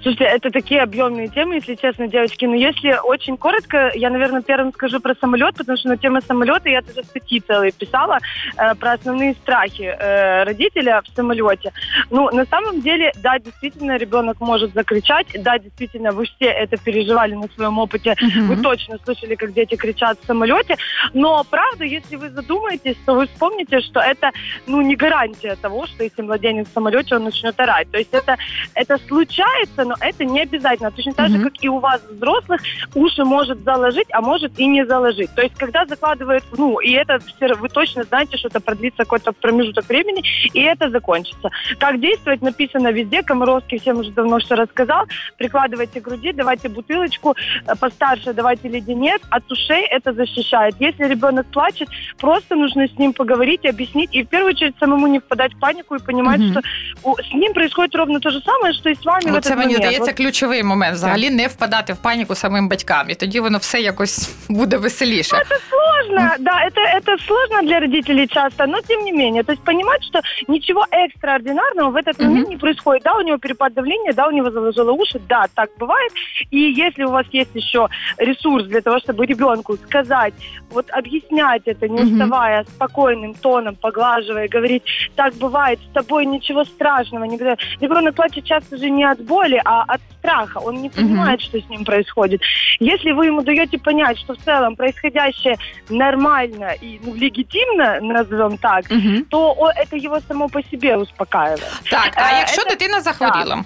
Слушайте, 0.02 0.24
это 0.24 0.50
такие 0.50 0.82
объемные 0.82 1.28
темы, 1.28 1.54
если 1.54 1.76
честно, 1.76 2.08
девочки. 2.08 2.44
Но 2.44 2.56
если 2.56 2.98
очень 3.04 3.36
коротко, 3.36 3.92
я, 3.94 4.10
наверное, 4.10 4.42
первым 4.42 4.72
скажу 4.72 4.98
про 4.98 5.14
самолет, 5.14 5.54
потому 5.56 5.78
что 5.78 5.88
на 5.88 5.96
тему 5.96 6.20
самолета 6.20 6.68
я 6.68 6.82
тоже 6.82 7.04
статьи 7.04 7.40
целые 7.40 7.70
писала 7.70 8.18
э, 8.56 8.74
про 8.74 8.92
основные 8.94 9.34
страхи 9.34 9.82
э, 9.82 10.42
родителя 10.42 11.02
в 11.02 11.14
самолете. 11.14 11.72
Ну, 12.10 12.28
на 12.32 12.44
самом 12.46 12.80
деле, 12.80 13.12
да, 13.22 13.38
действительно, 13.38 13.96
ребенок 13.96 14.40
может 14.40 14.74
закричать. 14.74 15.28
Да, 15.40 15.58
действительно, 15.58 16.10
вы 16.10 16.24
все 16.24 16.46
это 16.46 16.76
переживали 16.78 17.34
на 17.34 17.46
своем 17.54 17.78
опыте. 17.78 18.16
Mm-hmm. 18.20 18.46
Вы 18.46 18.56
точно 18.56 18.98
слышали, 19.04 19.36
как 19.36 19.52
дети 19.52 19.76
кричат 19.76 20.18
в 20.20 20.26
самолете. 20.26 20.76
Но, 21.14 21.44
правда, 21.44 21.84
если 21.84 22.16
вы 22.16 22.30
задумаетесь, 22.30 22.96
то 23.06 23.14
вы 23.14 23.26
вспомните, 23.26 23.80
что 23.80 24.00
это, 24.00 24.32
ну, 24.66 24.80
не 24.80 24.96
гарантия 24.96 25.54
того, 25.54 25.86
что 25.86 26.02
если 26.02 26.22
младенец 26.22 26.66
в 26.68 26.72
самолете, 26.72 27.14
он 27.14 27.24
начнет 27.24 27.58
орать. 27.60 27.88
То 27.92 27.98
есть 27.98 28.12
это, 28.12 28.36
это 28.74 28.98
случается, 29.06 29.91
но 29.92 30.06
это 30.06 30.24
не 30.24 30.40
обязательно. 30.40 30.90
Точно 30.90 31.12
так 31.12 31.30
же, 31.30 31.38
как 31.38 31.52
и 31.60 31.68
у 31.68 31.78
вас, 31.78 32.00
взрослых, 32.10 32.60
уши 32.94 33.24
может 33.24 33.62
заложить, 33.64 34.08
а 34.12 34.20
может 34.20 34.58
и 34.58 34.66
не 34.66 34.86
заложить. 34.86 35.34
То 35.34 35.42
есть, 35.42 35.54
когда 35.56 35.84
закладывают, 35.86 36.44
ну, 36.56 36.80
и 36.80 36.92
это 36.92 37.18
все, 37.18 37.54
вы 37.54 37.68
точно 37.68 38.04
знаете, 38.04 38.36
что 38.36 38.48
это 38.48 38.60
продлится 38.60 38.98
какой-то 38.98 39.32
промежуток 39.32 39.88
времени, 39.88 40.22
и 40.52 40.60
это 40.62 40.90
закончится. 40.90 41.50
Как 41.78 42.00
действовать, 42.00 42.42
написано 42.42 42.92
везде. 42.92 43.22
Комаровский 43.22 43.78
всем 43.78 43.98
уже 43.98 44.10
давно 44.10 44.38
все 44.38 44.54
рассказал. 44.54 45.06
Прикладывайте 45.36 46.00
к 46.00 46.04
груди, 46.04 46.32
давайте 46.32 46.68
бутылочку, 46.68 47.34
э, 47.66 47.74
постарше 47.78 48.32
давайте 48.32 48.68
леденец. 48.68 49.20
От 49.30 49.50
ушей 49.52 49.84
это 49.86 50.12
защищает. 50.12 50.74
Если 50.80 51.04
ребенок 51.04 51.46
плачет, 51.46 51.88
просто 52.18 52.56
нужно 52.56 52.88
с 52.88 52.98
ним 52.98 53.12
поговорить, 53.12 53.66
объяснить, 53.66 54.14
и 54.14 54.22
в 54.22 54.28
первую 54.28 54.52
очередь 54.52 54.74
самому 54.78 55.06
не 55.06 55.18
впадать 55.18 55.54
в 55.54 55.58
панику 55.58 55.96
и 55.96 56.02
понимать, 56.02 56.40
mm-hmm. 56.40 56.60
что 57.02 57.22
с 57.22 57.34
ним 57.34 57.52
происходит 57.52 57.94
ровно 57.94 58.20
то 58.20 58.30
же 58.30 58.40
самое, 58.40 58.72
что 58.74 58.88
и 58.88 58.94
с 58.94 59.04
вами 59.04 59.30
вот 59.30 59.44
в 59.44 59.46
этот 59.46 59.56
момент 59.56 59.81
здається, 59.81 60.13
ключовий 60.13 60.63
момент 60.63 60.95
взагалі 60.95 61.29
не 61.29 61.47
впадати 61.47 61.93
в 61.93 61.97
паніку 61.97 62.35
самим 62.35 62.69
батькам, 62.69 63.09
і 63.09 63.15
тоді 63.15 63.39
воно 63.39 63.57
все 63.57 63.81
якось 63.81 64.35
буде 64.49 64.77
веселіше. 64.77 65.43
Це 65.49 65.57
сложно, 65.69 66.31
да, 66.39 66.51
это, 66.51 66.81
это 66.97 67.17
сложно 67.27 67.69
для 67.69 67.79
родителей 67.79 68.27
часто, 68.27 68.67
но 68.67 68.81
тем 68.81 69.03
не 69.03 69.11
менее. 69.11 69.43
То 69.43 69.51
есть 69.51 69.63
понимать, 69.63 70.03
что 70.03 70.21
ничего 70.47 70.85
экстраординарного 70.91 71.89
в 71.89 71.95
этот 71.95 72.21
момент 72.21 72.49
не 72.49 72.57
происходит. 72.57 73.03
Да, 73.03 73.13
у 73.13 73.21
него 73.21 73.37
перепад 73.37 73.73
давления, 73.73 74.13
да, 74.13 74.27
у 74.27 74.31
него 74.31 74.51
заложило 74.51 74.91
уши, 74.91 75.19
да, 75.29 75.45
так 75.53 75.69
бывает. 75.79 76.11
И 76.51 76.57
если 76.57 77.05
у 77.05 77.11
вас 77.11 77.25
есть 77.31 77.55
еще 77.55 77.87
ресурс 78.17 78.65
для 78.65 78.81
того, 78.81 78.99
чтобы 78.99 79.25
ребенку 79.25 79.77
сказать, 79.77 80.33
вот 80.71 80.85
объяснять 80.91 81.61
это, 81.65 81.87
не 81.87 82.01
уставая, 82.01 82.63
спокойным 82.63 83.33
тоном, 83.33 83.75
поглаживая, 83.75 84.47
говорить, 84.47 84.83
так 85.15 85.33
бывает, 85.35 85.79
с 85.79 85.93
тобой 85.93 86.25
ничего 86.25 86.65
страшного. 86.65 87.25
Не... 87.25 87.37
Ребенок 87.81 88.15
плачет 88.15 88.45
часто 88.45 88.77
же 88.77 88.89
не 88.89 89.11
от 89.11 89.21
боли, 89.21 89.61
а 89.65 89.70
от 89.80 90.00
страха. 90.18 90.58
Он 90.58 90.74
не 90.82 90.88
понимает, 90.90 91.40
что 91.40 91.58
с 91.58 91.68
ним 91.70 91.84
происходит. 91.84 92.40
Если 92.80 93.12
вы 93.12 93.26
ему 93.26 93.42
даете 93.42 93.78
понять, 93.78 94.18
что 94.18 94.32
в 94.34 94.38
целом 94.44 94.76
происходящее 94.76 95.56
нормально 95.88 96.72
и 96.82 97.00
ну, 97.06 97.14
легитимно, 97.14 98.00
назовем 98.00 98.58
так, 98.58 98.84
то 99.30 99.70
это 99.76 99.96
его 100.06 100.20
само 100.28 100.48
по 100.48 100.62
себе 100.62 100.96
успокаивает. 100.96 101.80
Так, 101.90 102.10
а 102.16 102.32
Е, 102.32 102.38
якщо 102.38 102.62
це- 102.62 102.70
дитина 102.70 103.00
захворіла? 103.00 103.56
Э, 103.56 103.62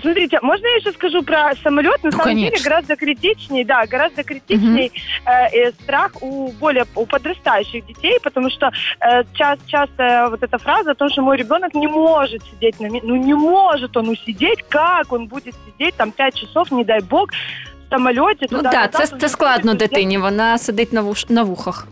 Смотрите, 0.00 0.38
можно 0.42 0.66
я 0.66 0.76
еще 0.76 0.92
скажу 0.92 1.22
про 1.22 1.52
самолет? 1.62 2.02
На 2.04 2.10
Ну, 2.10 2.16
самом 2.16 2.36
деле 2.36 2.50
конечно. 2.50 2.70
гораздо 2.70 2.96
критичнее, 2.96 3.64
да, 3.64 3.86
гораздо 3.86 4.22
критичнее 4.22 4.90
э, 5.26 5.30
э, 5.52 5.72
страх 5.72 6.12
у 6.20 6.52
более 6.60 6.84
у 6.94 7.06
подрастающих 7.06 7.86
детей, 7.86 8.18
потому 8.22 8.50
что 8.50 8.66
э, 9.00 9.24
час, 9.34 9.58
часто 9.66 10.28
вот 10.30 10.42
эта 10.42 10.58
фраза 10.58 10.90
о 10.90 10.94
том, 10.94 11.08
что 11.10 11.22
мой 11.22 11.36
ребенок 11.36 11.74
не 11.74 11.86
может 11.86 12.42
сидеть 12.50 12.80
на 12.80 12.88
ну 12.88 13.16
не 13.16 13.34
может 13.34 13.96
он 13.96 14.08
усидеть, 14.08 14.62
как 14.68 15.12
он 15.12 15.26
будет 15.26 15.54
сидеть 15.66 15.94
там 15.96 16.12
5 16.12 16.34
часов, 16.34 16.70
не 16.72 16.84
дай 16.84 17.00
бог, 17.00 17.30
в 17.30 17.88
самолете. 17.90 18.46
Ну 18.50 18.62
так, 18.62 18.72
назад, 18.72 18.90
це, 18.92 19.14
он 19.14 19.20
це 19.20 19.28
складно 19.28 19.74
дитині, 19.74 20.18
вона 20.18 20.58
сидить 20.58 20.92
на, 20.92 21.00
вуш, 21.00 21.28
на 21.28 21.42
вухах. 21.42 21.86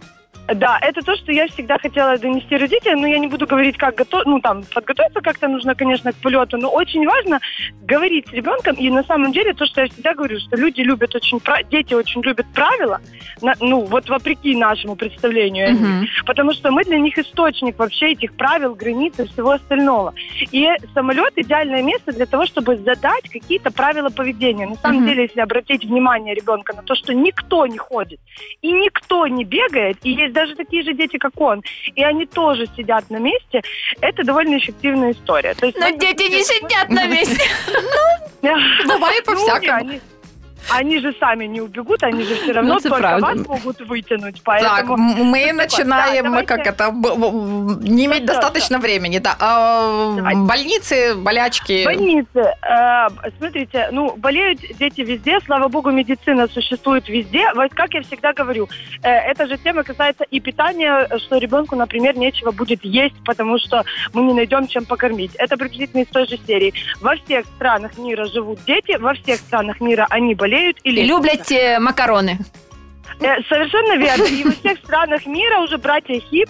Да, 0.54 0.78
это 0.80 1.00
то, 1.02 1.16
что 1.16 1.32
я 1.32 1.46
всегда 1.48 1.78
хотела 1.78 2.18
донести 2.18 2.56
родителям, 2.56 3.00
но 3.00 3.06
я 3.06 3.18
не 3.18 3.28
буду 3.28 3.46
говорить, 3.46 3.76
как 3.76 3.94
готов, 3.94 4.24
ну 4.26 4.40
там 4.40 4.62
подготовиться 4.74 5.20
как-то 5.20 5.48
нужно, 5.48 5.74
конечно, 5.74 6.12
к 6.12 6.16
полету, 6.16 6.56
но 6.58 6.70
очень 6.70 7.06
важно 7.06 7.40
говорить 7.82 8.28
с 8.28 8.32
ребенком. 8.32 8.74
И 8.74 8.90
на 8.90 9.04
самом 9.04 9.32
деле 9.32 9.52
то, 9.54 9.66
что 9.66 9.82
я 9.82 9.86
всегда 9.88 10.14
говорю, 10.14 10.38
что 10.40 10.56
люди 10.56 10.80
любят 10.80 11.14
очень, 11.14 11.40
дети 11.70 11.94
очень 11.94 12.22
любят 12.22 12.46
правила, 12.54 13.00
ну 13.60 13.84
вот 13.84 14.08
вопреки 14.08 14.56
нашему 14.56 14.96
представлению. 14.96 15.74
Мгм. 15.74 16.06
потому 16.26 16.52
что 16.52 16.70
мы 16.70 16.84
для 16.84 16.98
них 16.98 17.18
источник 17.18 17.78
вообще 17.78 18.12
этих 18.12 18.34
правил, 18.34 18.74
границ 18.74 19.14
и 19.18 19.26
всего 19.26 19.52
остального. 19.52 20.14
И 20.50 20.68
самолет 20.94 21.32
идеальное 21.36 21.82
место 21.82 22.12
для 22.12 22.26
того, 22.26 22.46
чтобы 22.46 22.76
задать 22.76 23.28
какие-то 23.30 23.70
правила 23.70 24.10
поведения. 24.10 24.66
На 24.66 24.76
самом 24.76 24.98
Мгм. 24.98 25.06
деле, 25.06 25.22
если 25.24 25.40
обратить 25.40 25.84
внимание 25.84 26.34
ребенка 26.34 26.74
на 26.74 26.82
то, 26.82 26.94
что 26.94 27.12
никто 27.14 27.66
не 27.66 27.78
ходит 27.78 28.20
и 28.62 28.72
никто 28.72 29.26
не 29.26 29.44
бегает, 29.44 29.98
и 30.02 30.10
есть 30.10 30.34
даже 30.39 30.55
такие 30.55 30.83
же 30.83 30.93
дети, 30.93 31.17
как 31.17 31.31
он, 31.41 31.61
и 31.99 32.03
они 32.03 32.25
тоже 32.25 32.65
сидят 32.77 33.09
на 33.11 33.17
месте, 33.19 33.61
это 34.01 34.23
довольно 34.23 34.57
эффективная 34.57 35.11
история. 35.11 35.53
То 35.53 35.65
есть, 35.65 35.77
Ну, 35.79 35.85
в 35.85 35.89
этом 35.89 35.99
діти 35.99 36.29
не 36.29 36.35
смысле- 36.35 36.43
сидять 36.43 36.89
на 36.89 37.05
місці. 37.05 37.49
Буває 38.88 39.19
Ну, 39.27 39.33
по-всякому. 39.33 39.91
они- 40.68 40.98
же 41.00 41.14
сами 41.18 41.46
не 41.46 41.60
убегут, 41.60 42.02
они 42.02 42.22
же 42.24 42.34
все 42.36 42.52
равно 42.52 42.74
Ну, 42.74 42.80
только 42.80 42.98
правда. 42.98 43.26
вас 43.26 43.46
могут 43.46 43.80
вытянуть. 43.80 44.34
Так, 44.42 44.44
Поэтому 44.44 44.94
м- 44.94 45.24
мы 45.26 45.52
начинаем, 45.52 46.32
Да, 46.32 46.42
как 46.42 46.66
это, 46.66 46.90
не 47.82 48.06
иметь 48.06 48.24
Да, 48.26 48.34
да, 48.34 48.40
достаточно 48.40 48.78
времени, 48.78 49.18
да. 49.18 49.36
А, 49.40 50.14
Давайте. 50.16 50.40
больницы, 50.40 51.14
болячки. 51.14 51.84
Больницы. 51.84 52.54
Э, 52.62 53.08
смотрите, 53.38 53.88
ну, 53.92 54.14
болеют 54.16 54.60
дети 54.78 55.00
везде. 55.00 55.38
Слава 55.46 55.68
богу, 55.68 55.90
медицина 55.90 56.46
существует 56.48 57.08
везде. 57.08 57.50
Вот 57.54 57.72
как 57.74 57.94
я 57.94 58.02
всегда 58.02 58.32
говорю, 58.32 58.68
э, 59.02 59.08
эта 59.10 59.46
же 59.46 59.56
тема 59.58 59.82
касается 59.84 60.24
и 60.24 60.40
питания, 60.40 61.08
что 61.18 61.38
ребенку, 61.38 61.76
например, 61.76 62.16
нечего 62.18 62.50
будет 62.50 62.84
есть, 62.84 63.16
потому 63.24 63.58
что 63.58 63.84
мы 64.12 64.22
не 64.22 64.34
найдем 64.34 64.66
чем 64.66 64.84
покормить. 64.84 65.34
Это 65.36 65.56
приблизительно 65.56 66.02
из 66.02 66.08
той 66.08 66.26
же 66.26 66.38
серии. 66.46 66.74
Во 67.00 67.16
всех 67.16 67.46
странах 67.56 67.96
мира 67.98 68.26
живут 68.26 68.58
дети, 68.66 68.96
во 68.98 69.14
всех 69.14 69.36
странах 69.38 69.80
мира 69.80 70.06
они 70.10 70.34
болеют 70.34 70.49
и 70.56 70.74
І 70.84 70.92
лечатся. 70.92 71.14
люблять 71.16 71.52
е, 71.52 71.80
макарони. 71.80 72.38
Э, 73.20 73.48
Совершенно 73.48 73.96
верно. 73.96 74.24
И 74.24 74.44
во 74.44 74.50
всех 74.50 74.78
странах 74.84 75.26
мира 75.26 75.60
уже 75.64 75.76
братья 75.76 76.20
Хип 76.20 76.48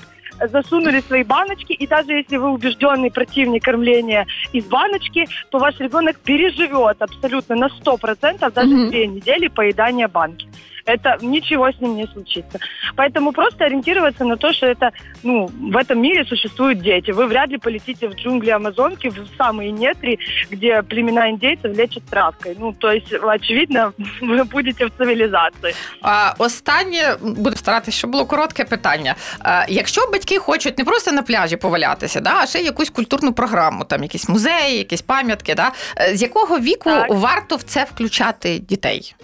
засунули 0.52 1.00
свои 1.00 1.22
баночки, 1.24 1.72
и 1.72 1.86
даже 1.86 2.12
если 2.12 2.36
вы 2.38 2.50
убежденный 2.50 3.10
противник 3.10 3.62
кормления 3.64 4.26
из 4.54 4.64
баночки, 4.64 5.26
то 5.50 5.58
ваш 5.58 5.78
ребенок 5.80 6.16
переживет 6.24 6.96
абсолютно 7.02 7.56
на 7.56 7.68
100% 7.68 8.50
даже 8.52 8.68
Мгм. 8.74 8.88
две 8.90 9.06
недели 9.06 9.48
поедания 9.48 10.08
банки. 10.08 10.46
Это 10.89 11.17
ничего 11.21 11.67
с 11.67 11.81
ним 11.81 11.95
не 11.95 12.07
случится. 12.07 12.59
Поэтому 12.95 13.31
просто 13.31 13.65
ориентироваться 13.65 14.23
на 14.23 14.38
то, 14.38 14.53
что 14.53 14.67
это, 14.67 14.91
ну, 15.23 15.47
в 15.47 15.77
этом 15.77 15.99
мире 15.99 16.25
существуют 16.25 16.81
дети. 16.81 17.11
Вы 17.11 17.25
вряд 17.27 17.49
ли 17.49 17.57
полетите 17.57 18.07
в 18.07 18.13
джунгли 18.13 18.51
Амазонки, 18.51 19.09
в 19.09 19.27
самые 19.38 19.71
нетри, 19.71 20.19
где 20.51 20.83
племена 20.83 21.29
индейцев 21.29 21.77
лечат 21.77 22.03
травкой. 22.03 22.55
Ну, 22.59 22.73
то 22.73 22.91
есть, 22.91 23.13
очевидно, 23.13 23.93
вы 24.21 24.43
будете 24.43 24.85
в 24.85 24.91
цивилизации. 24.97 25.73
А, 26.01 26.33
останнє 26.38 27.17
буду 27.21 27.55
старатися, 27.55 27.97
щоб 27.97 28.11
було 28.11 28.25
коротке 28.25 28.65
питання. 28.65 29.15
А, 29.39 29.65
якщо 29.69 30.01
батьки 30.11 30.39
хочуть 30.39 30.77
не 30.77 30.83
просто 30.83 31.11
на 31.11 31.21
пляжі 31.21 31.57
повалятися, 31.57 32.19
да, 32.21 32.33
а 32.41 32.47
ще 32.47 32.59
якусь 32.59 32.89
культурну 32.89 33.33
програму, 33.33 33.83
там 33.83 34.03
якісь 34.03 34.29
музеї, 34.29 34.77
якісь 34.77 35.01
пам'ятки, 35.01 35.55
да, 35.55 35.71
е, 35.97 36.15
з 36.15 36.21
якого 36.21 36.59
віку 36.59 36.89
Так. 36.89 37.07
варто 37.09 37.55
в 37.55 37.63
це 37.63 37.83
включати 37.83 38.59
дітей? 38.59 39.15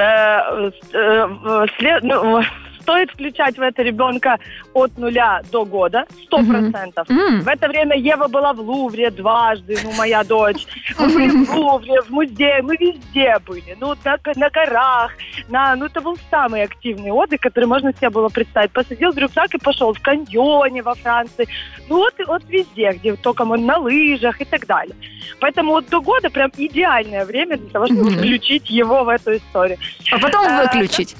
Э, 0.00 0.70
э, 0.94 1.66
след- 1.76 2.02
ну, 2.02 2.42
стоит 2.90 3.10
включать 3.10 3.56
в 3.58 3.62
это 3.62 3.82
ребенка 3.82 4.38
от 4.74 4.98
нуля 4.98 5.42
до 5.52 5.64
года, 5.64 6.04
сто 6.24 6.38
процентов. 6.38 7.06
В 7.42 7.48
это 7.48 7.68
время 7.68 7.96
Ева 7.96 8.26
была 8.28 8.52
в 8.52 8.60
Лувре 8.60 9.10
дважды, 9.10 9.78
ну, 9.84 9.92
моя 9.98 10.24
дочь. 10.24 10.66
Мы 10.98 11.08
были 11.08 11.44
в 11.44 11.54
Лувре, 11.56 12.02
в 12.02 12.10
музее, 12.10 12.62
мы 12.62 12.76
везде 12.76 13.36
были. 13.46 13.76
Ну, 13.80 13.94
на, 14.04 14.16
на 14.36 14.50
горах, 14.50 15.12
на, 15.48 15.76
ну, 15.76 15.86
это 15.86 16.00
был 16.00 16.16
самый 16.30 16.62
активный 16.64 17.10
отдых, 17.12 17.40
который 17.40 17.66
можно 17.66 17.92
себе 17.92 18.10
было 18.10 18.28
представить. 18.28 18.70
Посадил 18.72 19.12
в 19.12 19.18
рюкзак 19.18 19.54
и 19.54 19.58
пошел 19.58 19.92
в 19.92 20.00
каньоне 20.00 20.82
во 20.82 20.94
Франции. 20.94 21.46
Ну, 21.88 21.96
вот, 21.98 22.14
и- 22.20 22.24
вот 22.24 22.42
везде, 22.48 22.92
где 22.92 23.14
только 23.16 23.44
мы 23.44 23.58
на 23.58 23.78
лыжах 23.78 24.40
и 24.40 24.44
так 24.44 24.66
далее. 24.66 24.94
Поэтому 25.40 25.72
вот 25.72 25.88
до 25.88 26.00
года 26.00 26.28
прям 26.30 26.50
идеальное 26.56 27.24
время 27.24 27.56
для 27.56 27.68
того, 27.70 27.86
чтобы 27.86 28.10
включить 28.10 28.70
его 28.70 29.04
в 29.04 29.08
эту 29.08 29.36
историю. 29.36 29.78
А 30.12 30.18
потім 30.18 30.40
Е, 30.40 30.62
виключить. 30.64 31.16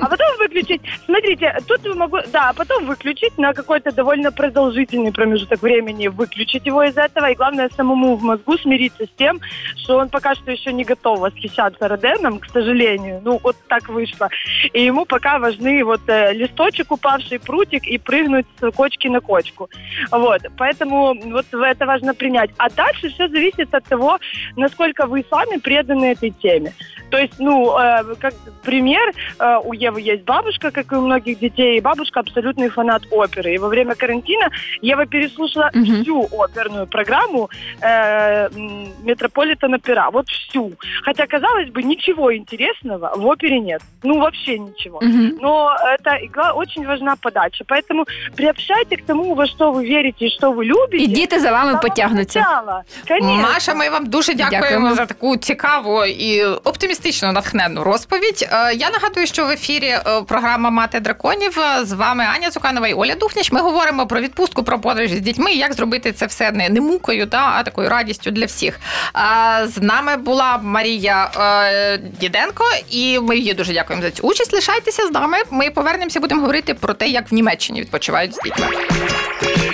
А 0.00 0.06
потом 0.06 0.26
выключить. 0.38 0.59
Смотрите, 1.06 1.56
тут 1.66 1.82
вы 1.82 1.94
могу, 1.94 2.18
да, 2.32 2.50
а 2.50 2.52
потом 2.52 2.86
выключить 2.86 3.36
на 3.38 3.52
какой-то 3.52 3.92
довольно 3.92 4.32
продолжительный 4.32 5.12
промежуток 5.12 5.62
времени, 5.62 6.08
выключить 6.08 6.66
его 6.66 6.82
из 6.82 6.96
этого, 6.96 7.30
и 7.30 7.34
главное 7.34 7.70
самому 7.76 8.16
в 8.16 8.22
мозгу 8.22 8.58
смириться 8.58 9.04
с 9.04 9.10
тем, 9.16 9.40
что 9.76 9.98
он 9.98 10.08
пока 10.08 10.34
что 10.34 10.50
еще 10.50 10.72
не 10.72 10.84
готов 10.84 11.20
восхищаться 11.20 11.88
Роденом, 11.88 12.38
к 12.38 12.46
сожалению. 12.46 13.20
Ну, 13.24 13.40
вот 13.42 13.56
так 13.68 13.88
вышло. 13.88 14.28
И 14.72 14.84
ему 14.84 15.04
пока 15.04 15.38
важны 15.38 15.84
вот 15.84 16.00
э, 16.08 16.32
листочек 16.32 16.92
упавший, 16.92 17.38
прутик 17.38 17.86
и 17.86 17.98
прыгнуть 17.98 18.46
с 18.60 18.70
кочки 18.72 19.08
на 19.08 19.20
кочку. 19.20 19.68
Вот, 20.10 20.42
поэтому 20.56 21.14
вот 21.14 21.46
это 21.52 21.86
важно 21.86 22.14
принять. 22.14 22.50
А 22.56 22.70
дальше 22.70 23.08
все 23.08 23.28
зависит 23.28 23.74
от 23.74 23.84
того, 23.84 24.18
насколько 24.56 25.06
вы 25.06 25.24
сами 25.30 25.58
преданы 25.58 26.12
этой 26.12 26.30
теме. 26.30 26.72
То 27.10 27.18
есть, 27.18 27.38
ну, 27.38 27.76
э, 27.78 28.14
как 28.20 28.34
пример, 28.62 29.12
э, 29.38 29.56
у 29.64 29.72
Евы 29.72 30.00
есть 30.00 30.24
бабушка, 30.24 30.49
как 30.71 30.91
и 30.91 30.95
у 30.95 31.01
многих 31.01 31.39
детей, 31.39 31.77
и 31.77 31.81
бабушка 31.81 32.19
абсолютный 32.19 32.69
фанат 32.69 33.01
оперы. 33.11 33.53
И 33.53 33.57
во 33.57 33.67
время 33.67 33.95
карантина 33.95 34.49
Ева 34.81 35.05
переслушала 35.05 35.69
Мгм. 35.73 36.01
всю 36.01 36.27
оперную 36.31 36.87
программу 36.87 37.49
э, 37.81 38.49
м, 38.57 38.87
Метрополитена 39.03 39.77
Пера. 39.79 40.09
Вот 40.09 40.25
всю. 40.27 40.71
Хотя, 41.03 41.25
казалось 41.27 41.69
бы, 41.69 41.83
ничего 41.83 42.31
интересного 42.35 43.13
в 43.17 43.25
опере 43.25 43.59
нет. 43.59 43.81
Ну, 44.03 44.19
вообще 44.19 44.59
ничего. 44.59 44.99
Мгм. 45.01 45.37
Но 45.41 45.75
это 45.99 46.17
игла 46.25 46.51
очень 46.53 46.85
важна 46.85 47.15
подача. 47.21 47.63
Поэтому 47.67 48.05
приобщайте 48.35 48.97
к 48.97 49.01
тому, 49.07 49.35
во 49.35 49.45
что 49.47 49.71
вы 49.71 49.83
верите 49.87 50.25
и 50.25 50.29
что 50.29 50.51
вы 50.51 50.63
любите. 50.63 51.03
І 51.03 51.07
діти 51.07 51.39
за 51.39 51.51
вами 51.51 51.65
с 51.71 51.71
самого 51.71 51.81
потягнуться. 51.81 52.39
начала. 52.39 52.83
Конечно. 53.07 53.35
Маша, 53.53 53.73
ми 53.73 53.89
вам 53.89 54.05
дуже 54.05 54.33
дякуємо, 54.33 54.61
Дякуємо. 54.67 54.95
за 54.95 55.05
таку 55.05 55.37
цікаву 55.37 56.05
і 56.05 56.43
оптимістично 56.43 57.31
натхненну 57.31 57.83
розповідь. 57.83 58.49
Е, 58.51 58.73
Я 58.75 58.89
нагадую, 58.89 59.27
що 59.27 59.45
в 59.45 59.49
ефірі 59.49 59.87
е, 59.87 60.01
програма 60.30 60.70
Мати 60.70 61.00
драконів 61.00 61.60
Е, 61.60 61.84
з 61.84 61.92
вами 61.92 62.24
Аня 62.24 62.50
Цуканова 62.50 62.88
і 62.88 62.94
Оля 62.94 63.14
Духняч. 63.14 63.52
Ми 63.52 63.60
говоримо 63.60 64.06
про 64.06 64.20
відпустку, 64.20 64.62
про 64.62 64.78
подорожі 64.78 65.16
з 65.16 65.20
дітьми, 65.20 65.52
як 65.52 65.72
зробити 65.72 66.12
це 66.12 66.26
все 66.26 66.52
не, 66.52 66.68
не 66.68 66.80
мукою, 66.80 67.26
та, 67.26 67.52
а 67.56 67.62
такою 67.62 67.88
радістю 67.88 68.30
для 68.30 68.46
всіх. 68.46 68.80
А, 69.12 69.66
з 69.66 69.82
нами 69.82 70.16
була 70.16 70.60
Марія 70.62 71.30
е, 71.36 71.98
Діденко, 72.20 72.64
і 72.90 73.18
ми 73.20 73.36
їй 73.36 73.54
дуже 73.54 73.72
дякуємо 73.72 74.02
за 74.02 74.10
цю 74.10 74.22
участь. 74.22 74.52
Лишайтеся 74.52 75.06
з 75.06 75.10
нами. 75.10 75.38
Ми 75.50 75.70
повернемося, 75.70 76.20
будемо 76.20 76.40
говорити 76.40 76.74
про 76.74 76.94
те, 76.94 77.08
як 77.08 77.30
в 77.30 77.34
Німеччині 77.34 77.80
відпочивають 77.80 78.34
з 78.34 78.38
дітьми. 78.44 78.66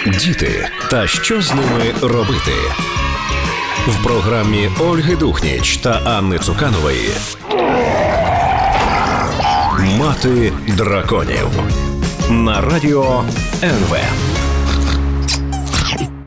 Діти 0.07 0.69
та 0.91 1.07
що 1.07 1.43
з 1.43 1.55
ними 1.55 1.95
робити. 2.03 2.53
В 3.87 4.05
програмі 4.05 4.71
Ольги 4.81 5.17
Духніч 5.17 5.77
та 5.77 5.91
Анни 5.91 6.39
Цуканової 6.39 7.11
Мати 9.99 10.53
драконів 10.77 11.49
на 12.31 12.61
радіо 12.61 13.25
НВ. 13.63 13.97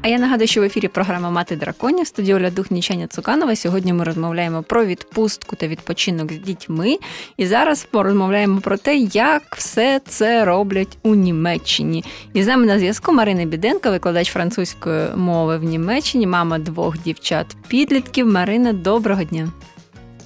А 0.02 0.08
я 0.08 0.20
нагадую, 0.20 0.48
що 0.48 0.62
в 0.62 0.64
ефірі 0.64 0.88
програма 0.88 1.30
Мати 1.30 1.56
драконів 1.56 2.08
студії 2.08 2.34
Оля 2.34 2.50
Дух 2.50 2.72
Нічаня 2.72 3.08
Цуканова. 3.08 3.56
Сьогодні 3.56 3.94
ми 3.94 4.04
розмовляємо 4.04 4.64
про 4.64 4.86
відпустку 4.86 5.56
та 5.56 5.68
відпочинок 5.68 6.32
з 6.34 6.38
дітьми. 6.38 6.98
І 7.38 7.46
зараз 7.46 7.88
порозмовляємо 7.92 8.62
про 8.62 8.78
те, 8.78 8.96
як 8.98 9.56
все 9.58 10.02
це 10.08 10.46
роблять 10.46 10.98
у 11.04 11.16
Німеччині. 11.16 12.04
І 12.34 12.44
з 12.44 12.48
нами 12.48 12.66
на 12.66 12.80
зв'язку 12.80 13.14
Марина 13.14 13.46
Біденко, 13.46 13.92
викладач 13.92 14.32
французької 14.32 15.08
мови 15.16 15.58
в 15.58 15.64
Німеччині, 15.64 16.28
мама 16.28 16.60
двох 16.60 16.98
дівчат-підлітків. 16.98 18.28
Марина, 18.28 18.74
доброго 18.74 19.24
дня. 19.24 19.50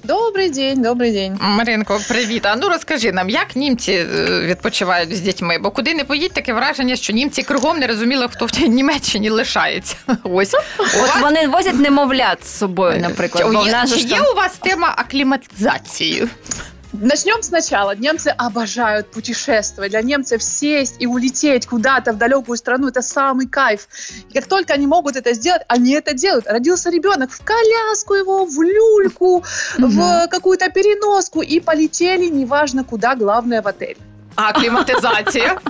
Добрий 0.04 0.50
день, 0.50 0.82
добрий 0.82 1.12
день. 1.12 1.38
Маринко, 1.40 2.00
привіт. 2.08 2.46
А 2.46 2.56
ну 2.56 2.68
розкажи 2.68 3.12
нам, 3.12 3.30
як 3.30 3.56
німці 3.56 3.92
е, 3.92 4.06
відпочивають 4.46 5.16
з 5.16 5.20
дітьми? 5.20 5.58
Бо 5.58 5.70
куди 5.70 5.94
не 5.94 6.04
поїдь, 6.04 6.32
таке 6.32 6.52
враження, 6.52 6.96
що 6.96 7.12
німці 7.12 7.42
кругом 7.42 7.78
не 7.78 7.86
розуміли, 7.86 8.28
хто 8.30 8.46
в 8.46 8.50
тій 8.50 8.68
Німеччині 8.68 9.30
лишається. 9.30 9.96
Ось 10.24 10.54
От 10.78 11.20
вони 11.20 11.46
возять 11.48 11.74
немовлят 11.74 12.46
з 12.46 12.58
собою, 12.58 13.00
наприклад. 13.00 13.44
Бо 13.52 13.60
в 13.62 13.66
Є- 13.66 13.72
нас 13.72 13.92
Чи 13.94 13.98
ж 14.00 14.06
є 14.06 14.16
там- 14.16 14.26
у 14.32 14.36
вас 14.36 14.56
тема 14.56 14.94
акліматизації? 14.96 16.28
Начнем 17.00 17.42
сначала. 17.42 17.96
Немцы 17.96 18.28
обожают 18.28 19.10
путешествовать. 19.10 19.90
Для 19.90 20.02
немцев 20.02 20.42
сесть 20.42 20.96
и 21.00 21.06
улететь 21.06 21.66
куда-то 21.66 22.12
в 22.12 22.18
далекую 22.18 22.56
страну– 22.56 22.88
это 22.88 23.02
самый 23.02 23.48
кайф. 23.48 23.88
И 24.30 24.32
как 24.32 24.46
только 24.46 24.74
они 24.74 24.86
могут 24.86 25.16
это 25.16 25.34
сделать, 25.34 25.62
они 25.68 25.92
это 25.92 26.14
делают. 26.14 26.46
Родился 26.46 26.90
ребенок, 26.90 27.30
в 27.32 27.42
коляску 27.44 28.14
его, 28.14 28.44
в 28.46 28.62
люльку, 28.62 29.44
в 29.78 30.28
какую-то 30.28 30.70
переноску 30.70 31.42
и 31.42 31.58
полетели, 31.60 32.26
неважно 32.26 32.84
куда, 32.84 33.14
главное 33.16 33.60
в 33.60 33.66
отель. 33.66 33.96
А 34.36 34.48
акліматизація? 34.48 35.60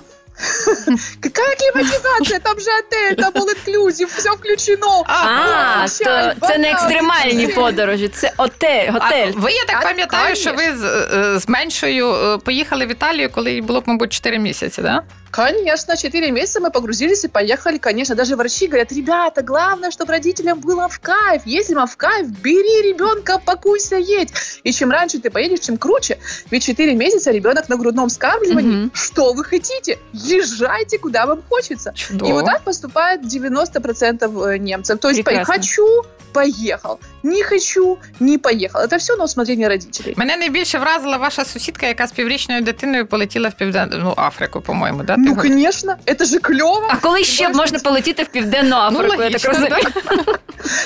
Какая 1.20 1.56
кліматизація? 1.56 2.38
Там 2.38 2.60
же 2.60 2.70
отель, 2.78 3.14
там 3.14 3.32
all 3.32 3.48
inclusive, 3.48 4.06
все 4.16 4.30
включено. 4.30 5.04
А, 5.06 5.86
то 6.04 6.46
це 6.48 6.58
не 6.58 6.70
екстремальні 6.70 7.46
подорожі, 7.46 8.08
це 8.08 8.32
отель, 8.36 8.90
готель. 8.90 9.32
Ви, 9.34 9.52
я 9.52 9.64
так 9.64 9.82
пам'ятаю, 9.82 10.36
що 10.36 10.52
ви 10.52 10.76
з, 10.76 10.84
е, 10.84 11.40
меншою 11.48 12.14
е, 12.14 12.38
поїхали 12.38 12.86
в 12.86 12.90
Італію, 12.90 13.30
коли 13.30 13.52
їй 13.52 13.60
було, 13.62 13.82
мабуть, 13.86 14.12
4 14.12 14.38
місяці, 14.38 14.82
да? 14.82 15.02
Конечно, 15.33 15.95
4 15.95 16.31
месяца 16.31 16.59
мы 16.59 16.71
погрузились 16.71 17.23
и 17.23 17.27
поехали. 17.27 17.77
Конечно, 17.77 18.15
даже 18.15 18.35
врачи 18.35 18.65
говорят, 18.67 18.91
ребята, 18.91 19.43
главное, 19.43 19.91
чтобы 19.91 20.11
родителям 20.13 20.59
было 20.59 20.87
в 20.89 20.99
кайф. 20.99 21.43
Если 21.45 21.75
вам 21.75 21.87
в 21.87 21.95
кайф, 21.97 22.27
бери 22.27 22.81
ребенка, 22.91 23.39
покуйся, 23.45 23.95
едь. 23.95 24.33
И 24.63 24.71
чем 24.71 24.89
раньше 24.91 25.19
ты 25.19 25.29
поедешь, 25.29 25.59
чем 25.59 25.77
круче. 25.77 26.17
Ведь 26.51 26.63
4 26.65 26.95
месяца 26.95 27.31
ребенок 27.31 27.69
на 27.69 27.75
грудном 27.77 28.09
скармливании. 28.09 28.75
Мгм. 28.75 28.91
Что 28.93 29.33
вы 29.33 29.43
хотите? 29.43 29.99
Езжайте, 30.13 30.97
куда 30.97 31.25
вам 31.27 31.43
хочется. 31.49 31.93
Чудово. 31.95 32.29
И 32.29 32.33
вот 32.33 32.45
так 32.45 32.63
поступает 32.63 33.21
90% 33.21 34.57
немцев. 34.57 34.99
То 34.99 35.09
есть 35.09 35.23
по- 35.23 35.29
Прекрасно. 35.29 35.53
хочу, 35.53 36.01
поехал. 36.33 36.99
Не 37.23 37.43
хочу, 37.43 37.97
не 38.19 38.37
поехал. 38.37 38.81
Это 38.81 38.97
все 38.97 39.15
на 39.15 39.23
усмотрение 39.23 39.67
родителей. 39.67 40.13
Мене 40.17 40.37
найбільше 40.37 40.79
вразила 40.79 41.17
ваша 41.17 41.45
сусідка, 41.45 41.87
яка 41.87 42.07
з 42.07 42.11
піврічною 42.11 42.61
дитиною 42.61 43.05
полетіла 43.07 43.49
в 43.49 43.53
Південну 43.53 44.13
Африку, 44.17 44.61
по-моєму, 44.61 45.03
да? 45.03 45.15
Ну, 45.23 45.23
Ти 45.23 45.29
говорила? 45.29 45.41
конечно, 45.41 45.97
это 46.05 46.25
же 46.25 46.39
клево. 46.39 46.87
А 46.89 46.95
коли 46.95 47.23
ще 47.23 47.43
Больше 47.43 47.57
можна 47.57 47.79
полетіти 47.79 48.23
в 48.23 48.27
Південну 48.27 48.75
Африку, 48.75 49.03
я 49.03 49.09
так 49.09 49.19
логічно, 49.19 49.49
розумію. 49.49 49.77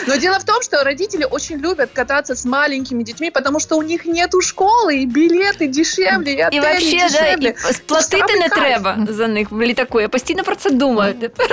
Но 0.08 0.18
дело 0.18 0.38
в 0.40 0.44
том, 0.44 0.62
что 0.62 0.84
родители 0.84 1.26
очень 1.32 1.58
любят 1.58 1.90
кататься 1.94 2.34
с 2.36 2.46
маленькими 2.46 3.04
детьми, 3.04 3.32
потому 3.32 3.60
что 3.60 3.78
у 3.78 3.84
них 3.84 4.06
нету 4.06 4.38
школы, 4.42 4.92
и 4.94 5.06
билеты 5.06 5.68
дешевле, 5.68 6.32
и 6.32 6.36
І 6.38 6.44
отели 6.44 6.60
взагалі, 6.78 6.98
да, 7.00 7.08
дешевле. 7.08 7.54
і 7.70 7.74
сплатити 7.74 8.18
Самий 8.28 8.40
не 8.40 8.50
кайф. 8.50 8.64
треба 8.68 8.98
за 9.10 9.28
них 9.28 9.52
в 9.52 9.62
літаку. 9.62 10.02
Я 10.02 10.10
постійно 10.10 10.44
про 10.44 10.56
це 10.56 10.70
думаю. 10.72 11.14
тепер. 11.14 11.48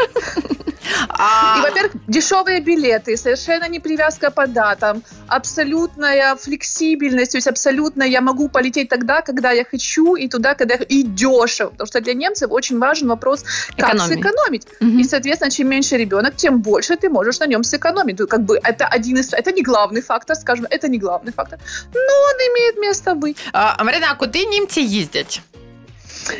А, 1.09 1.59
И, 1.59 1.63
во-первых, 1.63 1.93
дешевые 2.09 2.61
билеты, 2.61 3.17
совершенно 3.17 3.69
не 3.69 3.81
привязка 3.81 4.31
по 4.31 4.47
датам, 4.47 5.03
абсолютная 5.29 6.37
флексибельность, 6.37 7.33
то 7.33 7.39
есть 7.39 7.47
абсолютно 7.49 8.03
я 8.05 8.21
могу 8.21 8.49
полететь 8.49 8.89
тогда, 8.89 9.21
когда 9.23 9.51
я 9.53 9.65
хочу, 9.65 10.17
и 10.17 10.29
туда, 10.29 10.55
когда 10.55 10.75
я 10.75 10.79
хочу, 10.79 10.91
и 10.91 11.03
дешево. 11.03 11.71
Потому 11.71 11.87
что 11.87 12.01
для 12.01 12.15
немцев 12.15 12.51
очень 12.51 12.79
важен 12.79 13.09
вопрос, 13.09 13.45
как 13.77 13.89
Экономии. 13.95 14.15
сэкономить. 14.15 14.67
Мгм. 14.81 14.99
И, 15.01 15.05
соответственно, 15.05 15.51
чем 15.51 15.69
меньше 15.69 15.97
ребенок, 15.97 16.37
тем 16.37 16.61
больше 16.61 16.97
ты 16.97 17.09
можешь 17.09 17.41
на 17.41 17.47
нем 17.47 17.65
сэкономить. 17.65 18.19
Ну, 18.19 18.27
Как 18.27 18.41
бы 18.41 18.59
это 18.63 18.87
один 18.87 19.19
из... 19.19 19.33
Это 19.33 19.53
не 19.53 19.63
главный 19.63 20.01
фактор, 20.03 20.37
скажем, 20.37 20.67
это 20.71 20.89
не 20.89 20.99
главный 20.99 21.33
фактор. 21.33 21.59
Но 21.95 22.01
он 22.01 22.37
имеет 22.55 22.79
место 22.79 23.15
быть. 23.15 23.37
а, 23.53 23.85
Марина, 23.85 24.07
а 24.11 24.15
куди 24.15 24.47
німці 24.47 24.81
їздять? 24.81 25.43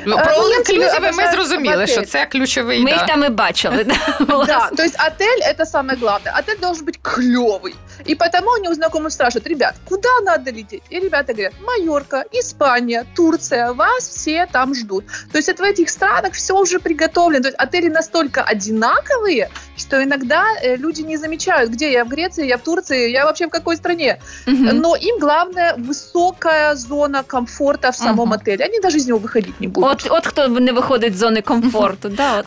Ну, 0.07 0.17
Е, 0.17 0.25
Про 0.25 0.33
ну, 0.43 0.49
німці 0.49 0.73
інклюзиви 0.73 1.01
ми 1.01 1.09
обожають 1.09 1.33
зрозуміли, 1.35 1.77
готель. 1.77 1.93
що 1.93 2.03
це 2.03 2.27
ключовий. 2.27 2.81
Ми 2.81 2.91
да. 2.91 2.97
їх 2.97 3.07
там 3.07 3.25
і 3.25 3.29
бачили. 3.29 3.85
да, 3.85 3.95
Да, 4.21 4.35
власне. 4.37 4.77
то 4.77 4.83
есть 4.83 4.97
отель 5.07 5.55
это 5.55 5.67
самое 5.67 5.99
главное. 5.99 6.35
Отель 6.39 6.59
должен 6.61 6.85
быть 6.87 6.99
клевый. 7.03 7.75
И 8.07 8.15
потому 8.15 8.51
они 8.53 8.69
у 8.69 8.75
знакомых 8.75 9.13
спрашивают, 9.13 9.47
ребят, 9.47 9.75
куда 9.89 10.09
надо 10.25 10.51
лететь? 10.51 10.83
И 10.91 11.01
ребята 11.01 11.33
говорят, 11.33 11.53
Майорка, 11.67 12.25
Испания, 12.33 13.05
Турция, 13.17 13.73
вас 13.73 14.09
все 14.09 14.47
там 14.53 14.75
ждут. 14.75 15.05
То 15.33 15.39
есть 15.39 15.49
это 15.49 15.63
в 15.63 15.67
этих 15.67 15.91
странах 15.91 16.33
все 16.33 16.55
уже 16.55 16.79
приготовлено. 16.79 17.43
То 17.43 17.49
есть 17.49 17.59
отели 17.59 17.89
настолько 17.89 18.43
одинаковые, 18.43 19.49
что 19.77 20.03
иногда 20.03 20.45
э, 20.63 20.77
люди 20.77 21.03
не 21.03 21.17
замечают, 21.19 21.71
где 21.71 21.93
я 21.93 22.05
в 22.05 22.09
Греции, 22.09 22.47
я 22.47 22.57
в 22.57 22.63
Турции, 22.63 23.11
я 23.11 23.25
вообще 23.25 23.47
в 23.47 23.51
какой 23.51 23.77
стране. 23.77 24.19
Мгм. 24.47 24.81
Но 24.81 24.97
им 24.97 25.19
главное 25.19 25.75
высокая 25.77 26.75
зона 26.75 27.23
комфорта 27.23 27.91
в 27.93 27.97
самом 27.97 28.29
Мгм. 28.29 28.33
отеле. 28.33 28.65
Они 28.65 28.81
даже 28.81 28.97
из 28.97 29.07
него 29.07 29.19
выходить 29.19 29.61
не 29.61 29.69
будут. 29.69 30.05
От, 30.05 30.11
от 30.11 30.27
хто 30.27 30.49
не 30.49 30.73
виходить 30.73 31.15
з 31.17 31.19
зони 31.19 31.41
комфорту. 31.43 32.09
Да, 32.09 32.39
от. 32.39 32.47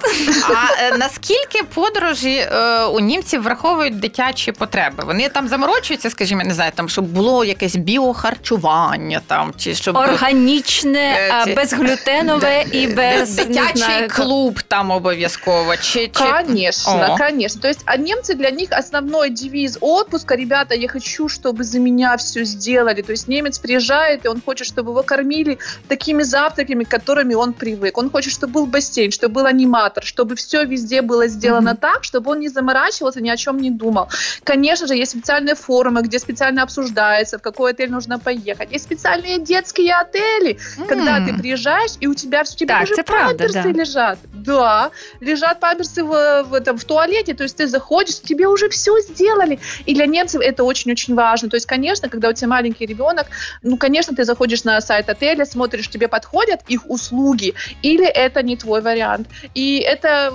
А 0.49 0.83
е, 0.83 0.97
наскільки 0.97 1.63
подорожі 1.73 2.35
е, 2.35 2.83
у 2.85 2.99
німців 2.99 3.41
враховують 3.43 3.99
дитячі 3.99 4.51
потреби? 4.51 5.03
Вони 5.05 5.29
там 5.37 5.47
заморочуються, 5.47 6.09
скажімо, 6.09 6.43
не 6.43 6.53
знаю, 6.53 6.71
там 6.75 6.89
щоб 6.89 7.05
було 7.05 7.45
якесь 7.45 7.75
біохарчування, 7.75 9.21
там 9.27 9.53
чи 9.57 9.75
щоб 9.75 9.95
Органічне, 9.97 10.99
Е, 11.17 11.31
а, 11.33 11.45
ці- 11.45 11.53
безглютенове 11.53 12.65
і 12.71 12.87
без 12.87 13.37
не 13.37 13.45
дитячий 13.45 13.77
знаю, 13.77 14.07
клуб 14.09 14.61
там 14.61 14.91
обов'язково. 14.91 15.75
Чи, 15.77 15.99
чи... 16.07 16.09
Конечно, 16.23 17.07
О. 17.13 17.17
конечно. 17.17 17.61
То 17.61 17.67
есть, 17.67 17.81
а 17.85 17.97
немцы 17.97 18.35
для 18.35 18.49
них 18.51 18.69
основной 18.71 19.29
девиз 19.29 19.77
отпуска, 19.81 20.35
ребята, 20.35 20.75
я 20.75 20.87
хочу, 20.87 21.27
чтобы 21.29 21.63
за 21.63 21.79
меня 21.79 22.15
все 22.15 22.45
сделали. 22.45 23.01
То 23.01 23.11
есть 23.11 23.27
немец 23.27 23.59
приезжает, 23.59 24.25
и 24.25 24.29
он 24.29 24.41
хочет, 24.45 24.67
чтобы 24.67 24.91
его 24.91 25.03
кормили 25.03 25.57
такими 25.87 26.23
завтраками, 26.23 26.83
к 26.83 26.89
которыми 26.89 27.35
он 27.35 27.53
привык. 27.53 27.91
Он 27.97 28.09
хочет, 28.09 28.33
чтобы 28.33 28.53
был 28.53 28.65
бассейн, 28.65 29.11
чтобы 29.11 29.33
был 29.41 29.45
аниматор, 29.45 30.03
чтобы 30.03 30.35
все 30.35 30.65
везде 30.65 31.01
было 31.01 31.27
сделано 31.27 31.71
Мгм. 31.71 31.77
так, 31.79 32.03
чтобы 32.03 32.31
он 32.31 32.39
не 32.39 32.49
заморачивался, 32.49 33.21
ни 33.21 33.29
о 33.29 33.37
чем 33.37 33.57
не 33.57 33.71
думал. 33.71 34.07
Конечно 34.43 34.87
же, 34.87 34.95
есть 34.95 35.15
специальные 35.28 35.56
форумы, 35.56 36.00
где 36.00 36.18
специально 36.18 36.62
обсуждается, 36.62 37.38
в 37.38 37.42
какой 37.42 37.72
отель 37.72 37.90
нужно 37.90 38.18
поехать. 38.18 38.72
Есть 38.72 38.84
специальные 38.84 39.38
детские 39.38 39.94
отели, 39.94 40.58
когда 40.88 41.18
М. 41.18 41.26
ты 41.26 41.38
приезжаешь, 41.38 41.92
и 42.00 42.06
у 42.06 42.14
тебя, 42.14 42.40
у 42.40 42.56
тебя 42.56 42.74
Так, 42.76 42.84
уже 42.84 42.94
это 42.94 43.02
правда, 43.02 43.44
памперсы 43.44 43.72
да. 43.72 43.78
лежат. 43.78 44.18
Да, 44.32 44.90
лежат 45.20 45.60
памперсы 45.60 46.02
в, 46.02 46.44
в, 46.44 46.54
этом, 46.54 46.78
в 46.78 46.84
туалете, 46.84 47.34
то 47.34 47.42
есть 47.42 47.58
ты 47.58 47.66
заходишь, 47.66 48.20
тебе 48.22 48.46
уже 48.46 48.70
все 48.70 48.98
сделали. 49.00 49.58
И 49.84 49.94
для 49.94 50.06
немцев 50.06 50.40
это 50.40 50.64
очень-очень 50.64 51.14
важно. 51.14 51.50
То 51.50 51.56
есть, 51.56 51.66
конечно, 51.66 52.08
когда 52.08 52.30
у 52.30 52.32
тебя 52.32 52.48
маленький 52.48 52.86
ребенок, 52.86 53.26
ну, 53.62 53.76
конечно, 53.76 54.16
ты 54.16 54.24
заходишь 54.24 54.64
на 54.64 54.80
сайт 54.80 55.10
отеля, 55.10 55.44
смотришь, 55.44 55.90
тебе 55.90 56.08
подходят 56.08 56.60
их 56.68 56.88
услуги, 56.88 57.52
или 57.82 58.06
это 58.06 58.42
не 58.42 58.56
твой 58.56 58.80
вариант. 58.80 59.28
И 59.54 59.78
это 59.80 60.32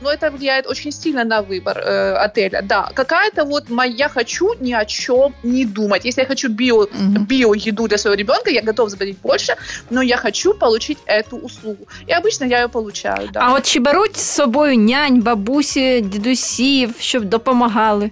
но 0.00 0.10
это 0.10 0.30
влияет 0.30 0.66
очень 0.66 0.92
сильно 0.92 1.24
на 1.24 1.42
выбор 1.42 1.78
э, 1.78 2.14
отеля. 2.24 2.60
Да, 2.62 2.90
какая-то 2.94 3.44
вот 3.44 3.70
моя 3.70 4.08
хочу 4.08 4.54
ни 4.60 4.72
о 4.72 4.84
чем 4.84 5.34
не 5.44 5.64
думать. 5.64 6.04
Если 6.04 6.22
я 6.22 6.26
хочу 6.28 6.48
био, 6.48 6.86
Мгм. 6.92 7.24
био-еду 7.26 7.86
для 7.88 7.98
своего 7.98 8.18
ребенка, 8.18 8.50
я 8.50 8.62
готов 8.62 8.90
заплатить 8.90 9.18
больше, 9.22 9.54
но 9.90 10.02
я 10.02 10.16
хочу 10.16 10.54
получить 10.54 10.98
эту 11.06 11.36
услугу. 11.36 11.86
И 12.08 12.12
обычно 12.12 12.44
я 12.48 12.62
ее 12.62 12.68
получаю, 12.68 13.28
да. 13.32 13.40
А 13.42 13.54
от 13.54 13.66
чи 13.66 13.78
беруть 13.80 14.16
з 14.16 14.34
собою 14.34 14.76
нянь, 14.76 15.20
бабусі, 15.20 16.00
дідусів, 16.00 16.94
щоб 17.00 17.24
допомагали? 17.24 18.10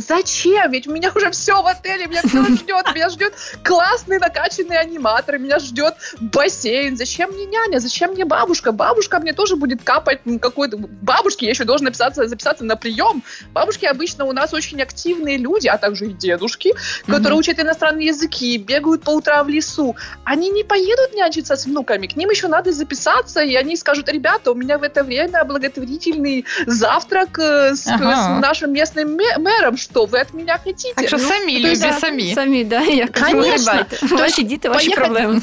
Зачем? 0.00 0.70
Ведь 0.70 0.86
у 0.86 0.92
меня 0.92 1.10
уже 1.14 1.30
все 1.30 1.62
в 1.62 1.66
отеле, 1.66 2.06
меня 2.06 2.20
все 2.22 2.44
ждет. 2.56 2.94
Меня 2.94 3.08
ждет 3.08 3.32
классный 3.64 4.18
накачанный 4.18 4.78
аниматор, 4.78 5.38
меня 5.38 5.58
ждет 5.58 5.94
бассейн. 6.20 6.96
Зачем 6.96 7.30
мне 7.30 7.46
няня? 7.46 7.78
Зачем 7.78 8.12
мне 8.12 8.24
бабушка? 8.24 8.72
Бабушка 8.72 9.18
мне 9.18 9.32
тоже 9.32 9.56
будет 9.56 9.82
капать 9.82 10.20
какой-то... 10.40 10.76
Бабушке 10.76 11.46
я 11.46 11.50
еще 11.52 11.64
должна 11.64 11.86
записаться, 11.86 12.26
записаться 12.28 12.64
на 12.64 12.76
прием. 12.76 13.22
Бабушки 13.52 13.86
обычно 13.86 14.24
у 14.26 14.32
нас 14.32 14.52
очень 14.52 14.80
активные 14.82 15.38
люди, 15.38 15.66
а 15.68 15.78
также 15.78 16.06
и 16.06 16.12
дедушки, 16.12 16.74
которые 17.06 17.30
Мгм. 17.30 17.38
учат 17.38 17.58
иностранные 17.58 18.08
языки, 18.08 18.58
бегают 18.58 19.02
по 19.02 19.10
утрам 19.10 19.46
в 19.46 19.48
лесу. 19.48 19.96
Они 20.24 20.50
не 20.50 20.62
поедут 20.64 21.14
нянчиться 21.14 21.56
с 21.56 21.64
внуками. 21.66 22.06
К 22.06 22.16
ним 22.16 22.30
еще 22.30 22.48
надо 22.48 22.72
записаться, 22.72 23.40
и 23.40 23.54
они 23.54 23.76
скажут, 23.76 24.08
ребята, 24.08 24.50
у 24.52 24.54
меня 24.54 24.78
в 24.78 24.82
это 24.82 25.02
время 25.04 25.44
благотворительный 25.44 26.44
завтрак 26.66 27.38
э, 27.38 27.74
с, 27.74 27.86
Ага. 27.86 28.38
с 28.38 28.42
нашим 28.42 28.72
местным 28.72 29.16
ме- 29.16 29.38
мэром. 29.38 29.76
Что 29.85 30.05
вы 30.05 30.21
от 30.21 30.33
меня 30.33 30.57
хотите? 30.63 30.93
Так 30.95 31.07
що 31.07 31.17
Ну, 31.17 31.23
самі 31.23 31.61
то 31.61 31.67
есть, 31.67 31.81
люди, 31.83 31.93
а, 31.97 31.99
самі. 31.99 32.33
Самі, 32.35 32.63
да, 32.63 32.81
як 32.81 33.11
Конечно. 33.11 33.39
вигрібайте. 33.41 33.97
Ваші 34.15 34.43
діти, 34.43 34.69
ваші 34.69 34.85
поїхати- 34.89 35.01
проблеми. 35.09 35.41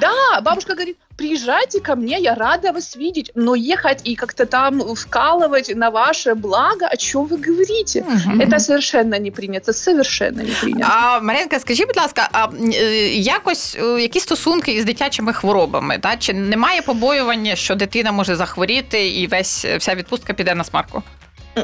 Да, 0.00 0.40
бабушка 0.40 0.72
говорит, 0.72 0.96
приезжайте 1.16 1.80
ко 1.80 1.96
мне, 1.96 2.18
я 2.18 2.34
рада 2.34 2.70
вас 2.70 2.96
видеть, 2.96 3.32
но 3.36 3.54
ехать 3.56 4.08
и 4.08 4.14
как-то 4.16 4.44
там 4.46 4.80
вкалывать 4.80 5.74
на 5.76 5.90
ваше 5.90 6.34
благо, 6.34 6.88
о 6.92 6.96
чем 6.96 7.20
вы 7.26 7.36
говорите? 7.46 8.04
Мгм. 8.08 8.40
Это 8.40 8.58
совершенно 8.58 9.18
не 9.18 9.30
принято, 9.30 9.72
совершенно 9.72 10.42
не 10.42 10.50
принято. 10.60 10.88
А 10.90 11.20
Маринка, 11.20 11.60
скажіть, 11.60 11.86
будь 11.86 11.96
ласка, 11.96 12.28
а 12.32 12.46
е, 12.74 13.08
якось 13.14 13.76
е, 13.80 14.00
які 14.02 14.20
стосунки 14.20 14.72
із 14.72 14.84
дитячими 14.84 15.32
хворобами? 15.32 15.98
Та 15.98 16.16
чи 16.16 16.32
немає 16.32 16.82
побоювання, 16.82 17.56
що 17.56 17.74
дитина 17.74 18.12
може 18.12 18.36
захворіти 18.36 19.08
і 19.08 19.26
весь 19.26 19.64
вся 19.64 19.94
відпустка 19.94 20.32
піде 20.32 20.54
на 20.54 20.64
смарку? 20.64 21.02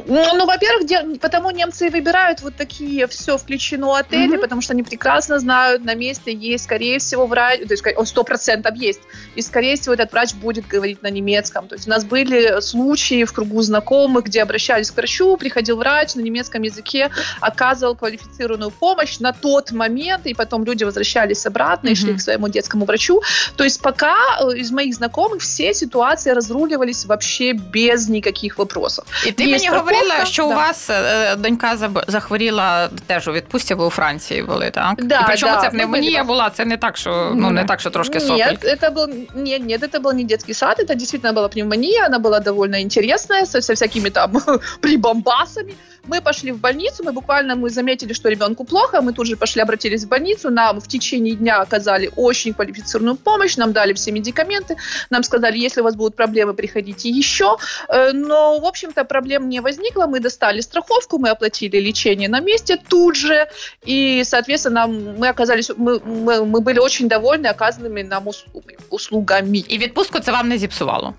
Ну, 0.06 0.34
ну, 0.34 0.46
во-первых, 0.46 0.86
де- 0.86 1.18
потому 1.20 1.50
немцы 1.50 1.86
и 1.86 1.90
выбирают 1.90 2.40
вот 2.40 2.54
такие 2.56 3.06
все 3.06 3.36
включено 3.36 3.92
отели, 3.94 4.26
Мгм. 4.32 4.40
потому 4.40 4.62
что 4.62 4.72
они 4.72 4.82
прекрасно 4.82 5.38
знают, 5.38 5.84
на 5.84 5.94
месте 5.94 6.32
есть, 6.32 6.64
скорее 6.64 6.98
всего, 6.98 7.26
врач, 7.26 7.60
то 7.60 7.72
есть 7.74 7.84
он 7.96 8.06
сто 8.06 8.24
процентов 8.24 8.74
есть, 8.76 9.00
и, 9.36 9.42
скорее 9.42 9.74
всего, 9.76 9.92
этот 9.94 10.12
врач 10.12 10.32
будет 10.34 10.66
говорить 10.66 11.02
на 11.02 11.10
немецком. 11.10 11.68
То 11.68 11.74
есть 11.74 11.86
у 11.86 11.90
нас 11.90 12.04
были 12.04 12.60
случаи 12.60 13.24
в 13.24 13.32
кругу 13.32 13.60
знакомых, 13.62 14.24
где 14.24 14.42
обращались 14.42 14.90
к 14.90 14.96
врачу, 14.96 15.36
приходил 15.36 15.76
врач 15.76 16.14
на 16.14 16.22
немецком 16.22 16.62
языке, 16.62 17.10
оказывал 17.40 17.94
квалифицированную 17.94 18.70
помощь 18.70 19.18
на 19.20 19.32
тот 19.32 19.72
момент, 19.72 20.26
и 20.26 20.32
потом 20.34 20.64
люди 20.64 20.84
возвращались 20.84 21.46
обратно 21.46 21.88
и 21.90 21.94
шли 21.94 22.08
Мгм. 22.12 22.18
к 22.18 22.22
своему 22.22 22.48
детскому 22.48 22.84
врачу. 22.86 23.20
То 23.56 23.64
есть 23.64 23.82
пока 23.82 24.14
э, 24.40 24.56
из 24.56 24.70
моих 24.70 24.94
знакомых 24.94 25.42
все 25.42 25.74
ситуации 25.74 26.32
разруливались 26.32 27.04
вообще 27.04 27.52
без 27.52 28.08
никаких 28.08 28.58
вопросов. 28.58 29.04
І 29.26 29.32
ти 29.32 29.42
Є 29.44 29.48
мені 29.48 29.58
страховка, 29.58 29.75
говорила, 29.76 30.24
що 30.24 30.46
у 30.46 30.48
да. 30.48 30.54
вас 30.54 30.90
е, 30.90 31.36
донька 31.36 31.74
заб- 31.74 32.04
захворіла 32.10 32.88
теж 33.06 33.28
у 33.28 33.32
відпустці, 33.32 33.74
ви 33.74 33.84
у 33.86 33.90
Франції 33.90 34.42
були, 34.42 34.70
так? 34.70 35.04
Да, 35.04 35.20
і 35.20 35.24
причому 35.26 35.52
да, 35.52 35.60
це 35.60 35.66
ми 35.66 35.70
пневмонія 35.70 36.24
були. 36.24 36.34
була, 36.34 36.50
це 36.50 36.64
не 36.64 36.76
так, 36.76 36.96
що 36.96 37.32
ну 37.34 37.50
не 37.50 37.64
так, 37.64 37.80
що 37.80 37.90
трошки 37.90 38.20
соплі. 38.20 38.38
Нет, 38.38 38.64
это 38.64 38.94
был 38.94 39.08
нет, 39.34 39.62
нет, 39.62 39.82
это 39.82 40.00
был 40.00 40.12
не 40.14 40.24
детский 40.24 40.54
сад, 40.54 40.76
это 40.78 40.94
действительно 40.94 41.32
была 41.32 41.48
пневмония, 41.48 42.06
она 42.06 42.18
была 42.18 42.40
довольно 42.40 42.80
интересная, 42.80 43.46
со, 43.46 43.62
со 43.62 43.72
всякими 43.72 44.10
там 44.10 44.42
прибамбасами. 44.80 45.72
Мы 46.06 46.20
пошли 46.20 46.52
в 46.52 46.58
больницу, 46.58 47.04
мы 47.04 47.12
буквально 47.12 47.56
мы 47.56 47.70
заметили, 47.70 48.12
что 48.12 48.28
ребенку 48.28 48.64
плохо, 48.64 49.00
мы 49.00 49.12
тут 49.12 49.26
же 49.26 49.36
пошли, 49.36 49.62
обратились 49.62 50.04
в 50.04 50.08
больницу, 50.08 50.50
нам 50.50 50.80
в 50.80 50.88
течение 50.88 51.34
дня 51.34 51.60
оказали 51.60 52.10
очень 52.16 52.54
квалифицированную 52.54 53.16
помощь, 53.16 53.56
нам 53.56 53.72
дали 53.72 53.92
все 53.92 54.12
медикаменты, 54.12 54.76
нам 55.10 55.22
сказали, 55.22 55.58
если 55.58 55.80
у 55.80 55.84
вас 55.84 55.94
будут 55.94 56.16
проблемы, 56.16 56.54
приходите 56.54 57.08
еще. 57.08 57.56
Э, 57.88 58.12
Но, 58.12 58.58
в 58.58 58.64
общем-то, 58.64 59.04
проблем 59.04 59.48
не 59.48 59.60
возникло, 59.60 60.06
мы 60.06 60.20
достали 60.20 60.60
страховку, 60.60 61.18
мы 61.18 61.30
оплатили 61.30 61.80
лечение 61.80 62.28
на 62.28 62.40
месте 62.40 62.78
тут 62.88 63.16
же, 63.16 63.46
и, 63.84 64.22
соответственно, 64.24 64.86
мы 64.86 65.28
оказались, 65.28 65.70
мы, 65.76 66.00
мы, 66.00 66.44
мы 66.44 66.60
были 66.60 66.78
очень 66.78 67.08
довольны 67.08 67.46
оказанными 67.46 68.02
нам 68.02 68.28
услугами. 68.28 68.76
услугами. 68.90 69.64
І 69.68 69.78
відпустку 69.78 70.20
це 70.20 70.32
вам 70.32 70.48
не 70.48 70.58
зіпсувало. 70.58 71.14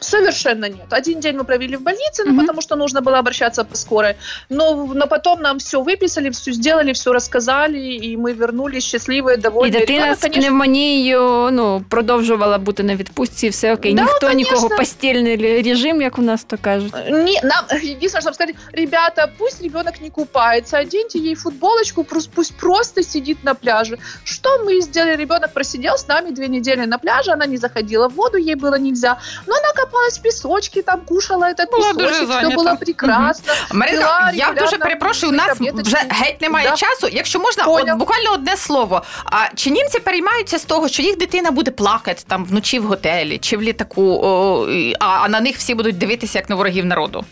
Совершенно 0.00 0.66
нет. 0.68 0.86
Один 0.90 1.20
день 1.20 1.36
мы 1.36 1.44
провели 1.44 1.76
в 1.76 1.80
больнице, 1.82 2.24
ну, 2.26 2.30
Мгм. 2.32 2.40
потому 2.40 2.60
что 2.62 2.76
нужно 2.76 3.00
было 3.00 3.18
обращаться 3.18 3.64
по 3.64 3.74
скорой. 3.76 4.14
Но, 4.50 4.86
но 4.94 5.06
потом 5.06 5.40
нам 5.40 5.58
все 5.58 5.82
выписали, 5.82 6.28
все 6.30 6.52
сделали, 6.52 6.92
все 6.92 7.12
рассказали, 7.12 7.78
и 7.78 8.16
мы 8.16 8.34
вернулись 8.34 8.84
счастливые, 8.84 9.34
І 9.36 9.40
довольные. 9.40 9.70
дитина 9.70 9.98
Ребенок, 9.98 10.18
з 10.18 10.20
конечно, 10.22 10.42
пневмонією 10.42 11.48
ну, 11.52 11.84
продовжувала 11.88 12.58
бути 12.58 12.82
на 12.82 12.96
відпустці, 12.96 13.48
все 13.48 13.74
окей. 13.74 13.94
Да, 13.94 14.02
Ніхто 14.02 14.26
конечно. 14.28 14.52
нікого 14.56 14.76
постільний 14.76 15.62
режим, 15.62 16.02
як 16.02 16.18
у 16.18 16.22
нас 16.22 16.44
то 16.44 16.58
кажуть. 16.60 16.92
Не, 17.10 17.40
нам 17.42 17.64
единственное, 17.82 18.20
чтобы 18.22 18.34
сказать, 18.34 18.54
ребята, 18.72 19.30
пусть 19.38 19.62
ребенок 19.62 20.00
не 20.02 20.10
купается, 20.10 20.78
оденьте 20.78 21.18
ей 21.18 21.34
футболочку, 21.34 22.02
прос- 22.02 22.28
пусть 22.34 22.54
просто 22.56 23.02
сидит 23.02 23.44
на 23.44 23.54
пляже. 23.54 23.98
Что 24.24 24.48
мы 24.64 24.80
сделали? 24.82 25.16
Ребенок 25.16 25.52
просидел 25.54 25.94
с 25.94 26.08
нами 26.08 26.30
две 26.30 26.48
недели 26.48 26.86
на 26.86 26.98
пляже, 26.98 27.32
она 27.32 27.46
не 27.46 27.56
заходила 27.56 28.08
в 28.08 28.14
воду, 28.14 28.36
ей 28.38 28.54
было 28.56 28.78
нельзя, 28.78 29.16
но 29.46 29.54
она 29.54 29.68
копалась 29.88 30.18
в 30.18 30.22
песочке, 30.22 30.82
там 30.82 31.00
кушала 31.00 31.44
этот 31.50 31.70
Была 31.70 31.92
дуже 31.92 32.08
песочек, 32.10 32.28
все 32.28 32.40
занята. 32.40 32.56
было 32.62 32.76
прекрасно. 32.78 33.52
Маринка, 33.72 34.00
Пила 34.00 34.20
я 34.20 34.26
регулярно 34.30 34.60
дуже 34.60 34.78
перепрошую. 34.78 35.32
У 35.32 35.36
нас 35.36 35.46
таблеточки. 35.48 35.82
вже 35.82 35.96
геть 36.10 36.40
немає 36.40 36.68
Да. 36.70 36.76
часу. 36.76 37.08
Якщо 37.12 37.38
можна, 37.40 37.64
Понял. 37.64 37.88
от 37.94 37.98
буквально 37.98 38.32
одне 38.32 38.56
слово. 38.56 39.02
А 39.24 39.36
чи 39.54 39.70
німці 39.70 39.98
переймаються 40.00 40.58
з 40.58 40.64
того, 40.64 40.88
що 40.88 41.02
їх 41.02 41.18
дитина 41.18 41.50
буде 41.50 41.70
плакати 41.70 42.22
там 42.26 42.44
вночі 42.44 42.78
в 42.78 42.84
готелі 42.84 43.38
чи 43.38 43.56
в 43.56 43.62
літаку, 43.62 44.20
о, 44.22 44.68
і- 44.70 44.94
а, 45.00 45.06
а 45.06 45.28
на 45.28 45.40
них 45.40 45.56
всі 45.56 45.74
будуть 45.74 45.98
дивитися 45.98 46.38
як 46.38 46.50
на 46.50 46.56
ворогів 46.56 46.84
народу? 46.84 47.24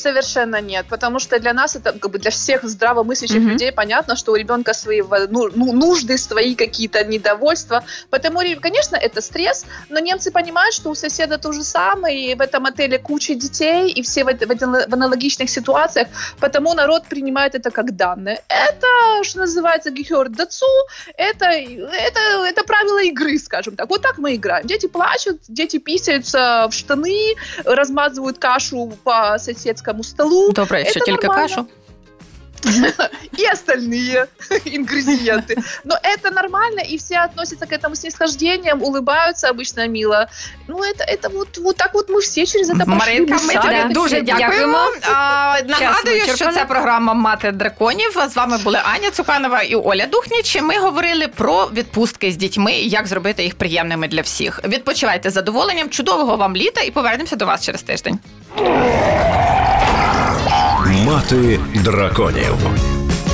Совершенно 0.00 0.60
нет, 0.60 0.86
потому 0.88 1.18
что 1.18 1.38
для 1.38 1.52
нас 1.52 1.76
это 1.76 1.92
как 1.92 2.10
бы 2.10 2.18
для 2.18 2.30
всех 2.30 2.64
здравомыслящих 2.64 3.36
Мгм. 3.40 3.48
людей 3.50 3.72
понятно, 3.72 4.16
что 4.16 4.32
у 4.32 4.36
ребенка 4.36 4.72
свои 4.74 5.02
во- 5.02 5.26
ну, 5.28 5.50
ну, 5.54 5.72
нужды, 5.72 6.16
свои 6.18 6.54
какие-то 6.54 7.04
недовольства. 7.04 7.84
Поэтому, 8.10 8.40
конечно, 8.60 8.96
это 8.96 9.20
стресс, 9.20 9.66
но 9.90 10.00
немцы 10.00 10.30
понимают, 10.30 10.74
что 10.74 10.90
у 10.90 10.94
соседа 10.94 11.36
то 11.38 11.52
же 11.52 11.62
самое, 11.62 12.32
и 12.32 12.34
в 12.34 12.40
этом 12.40 12.64
отеле 12.66 12.98
куча 12.98 13.34
детей, 13.34 13.90
и 13.90 14.02
все 14.02 14.24
в, 14.24 14.28
в 14.28 14.90
в 14.90 14.94
аналогичных 14.94 15.50
ситуациях, 15.50 16.08
потому 16.40 16.74
народ 16.74 17.04
принимает 17.08 17.54
это 17.54 17.70
как 17.70 17.96
данное. 17.96 18.40
Это, 18.48 18.86
что 19.22 19.40
называется, 19.40 19.90
гехер 19.90 20.28
дацу, 20.28 20.66
это, 21.16 21.46
это, 21.46 22.20
это 22.46 22.64
правило 22.64 23.02
игры, 23.02 23.38
скажем 23.38 23.76
так. 23.76 23.88
Вот 23.90 24.02
так 24.02 24.18
мы 24.18 24.34
играем. 24.34 24.66
Дети 24.66 24.86
плачут, 24.86 25.40
дети 25.48 25.78
писаются 25.78 26.66
в 26.70 26.72
штаны, 26.74 27.34
размазывают 27.64 28.38
кашу 28.38 28.92
по 29.04 29.36
соседскому 29.38 29.89
столу, 30.03 30.49
Добре, 30.51 30.79
якщо 30.79 30.99
Це 30.99 31.05
тільки 31.05 31.27
нормально. 31.27 31.47
кашу. 31.47 31.65
и 33.39 33.43
остальные 33.53 34.25
ингредиенты. 34.65 35.55
Но 35.83 35.95
это 36.03 36.31
нормально, 36.33 36.81
и 36.91 36.97
все 36.97 37.19
относятся 37.25 37.65
к 37.65 37.75
этому 37.75 37.93
с 37.93 37.99
снисхождением, 38.01 38.81
улыбаются 38.81 39.49
обычно 39.49 39.87
мило. 39.87 40.27
Ну, 40.67 40.77
это, 40.83 41.03
это 41.03 41.29
вот, 41.29 41.57
вот 41.57 41.77
так 41.77 41.93
вот 41.93 42.09
мы 42.09 42.19
все 42.21 42.45
через 42.45 42.69
это 42.69 42.85
прошли. 42.85 42.95
Маринка, 42.95 43.33
мы 43.33 43.47
ми 43.47 43.53
сами 43.53 43.61
тобі 43.65 43.75
это 43.75 43.93
дуже 43.93 44.15
все- 44.15 44.21
дякуємо. 44.21 44.77
А, 45.01 45.57
нагадую, 45.67 46.21
що 46.21 46.31
вичерпано. 46.31 46.57
це 46.57 46.65
програма 46.65 47.13
Мати 47.13 47.51
драконів. 47.51 48.17
З 48.29 48.35
вами 48.35 48.57
були 48.57 48.79
Аня 48.83 49.11
Цуканова 49.11 49.61
і 49.61 49.75
Оля 49.75 50.05
Духніч. 50.05 50.61
Ми 50.61 50.77
говорили 50.79 51.27
про 51.27 51.65
відпустки 51.73 52.31
з 52.31 52.35
дітьми, 52.35 52.73
і 52.73 52.89
як 52.89 53.07
зробити 53.07 53.43
їх 53.43 53.55
приємними 53.55 54.07
для 54.07 54.21
всіх. 54.21 54.59
Відпочивайте 54.67 55.29
з 55.29 55.33
задоволенням, 55.33 55.89
чудового 55.89 56.35
вам 56.37 56.55
літа 56.55 56.81
і 56.81 56.91
повернемося 56.91 57.35
до 57.35 57.45
вас 57.45 57.65
через 57.65 57.81
тиждень. 57.81 58.19
Мати 61.06 61.60
драконів 61.84 62.54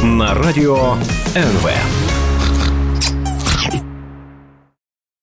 на 0.02 0.34
радіо 0.34 0.96
НВ. 1.36 1.70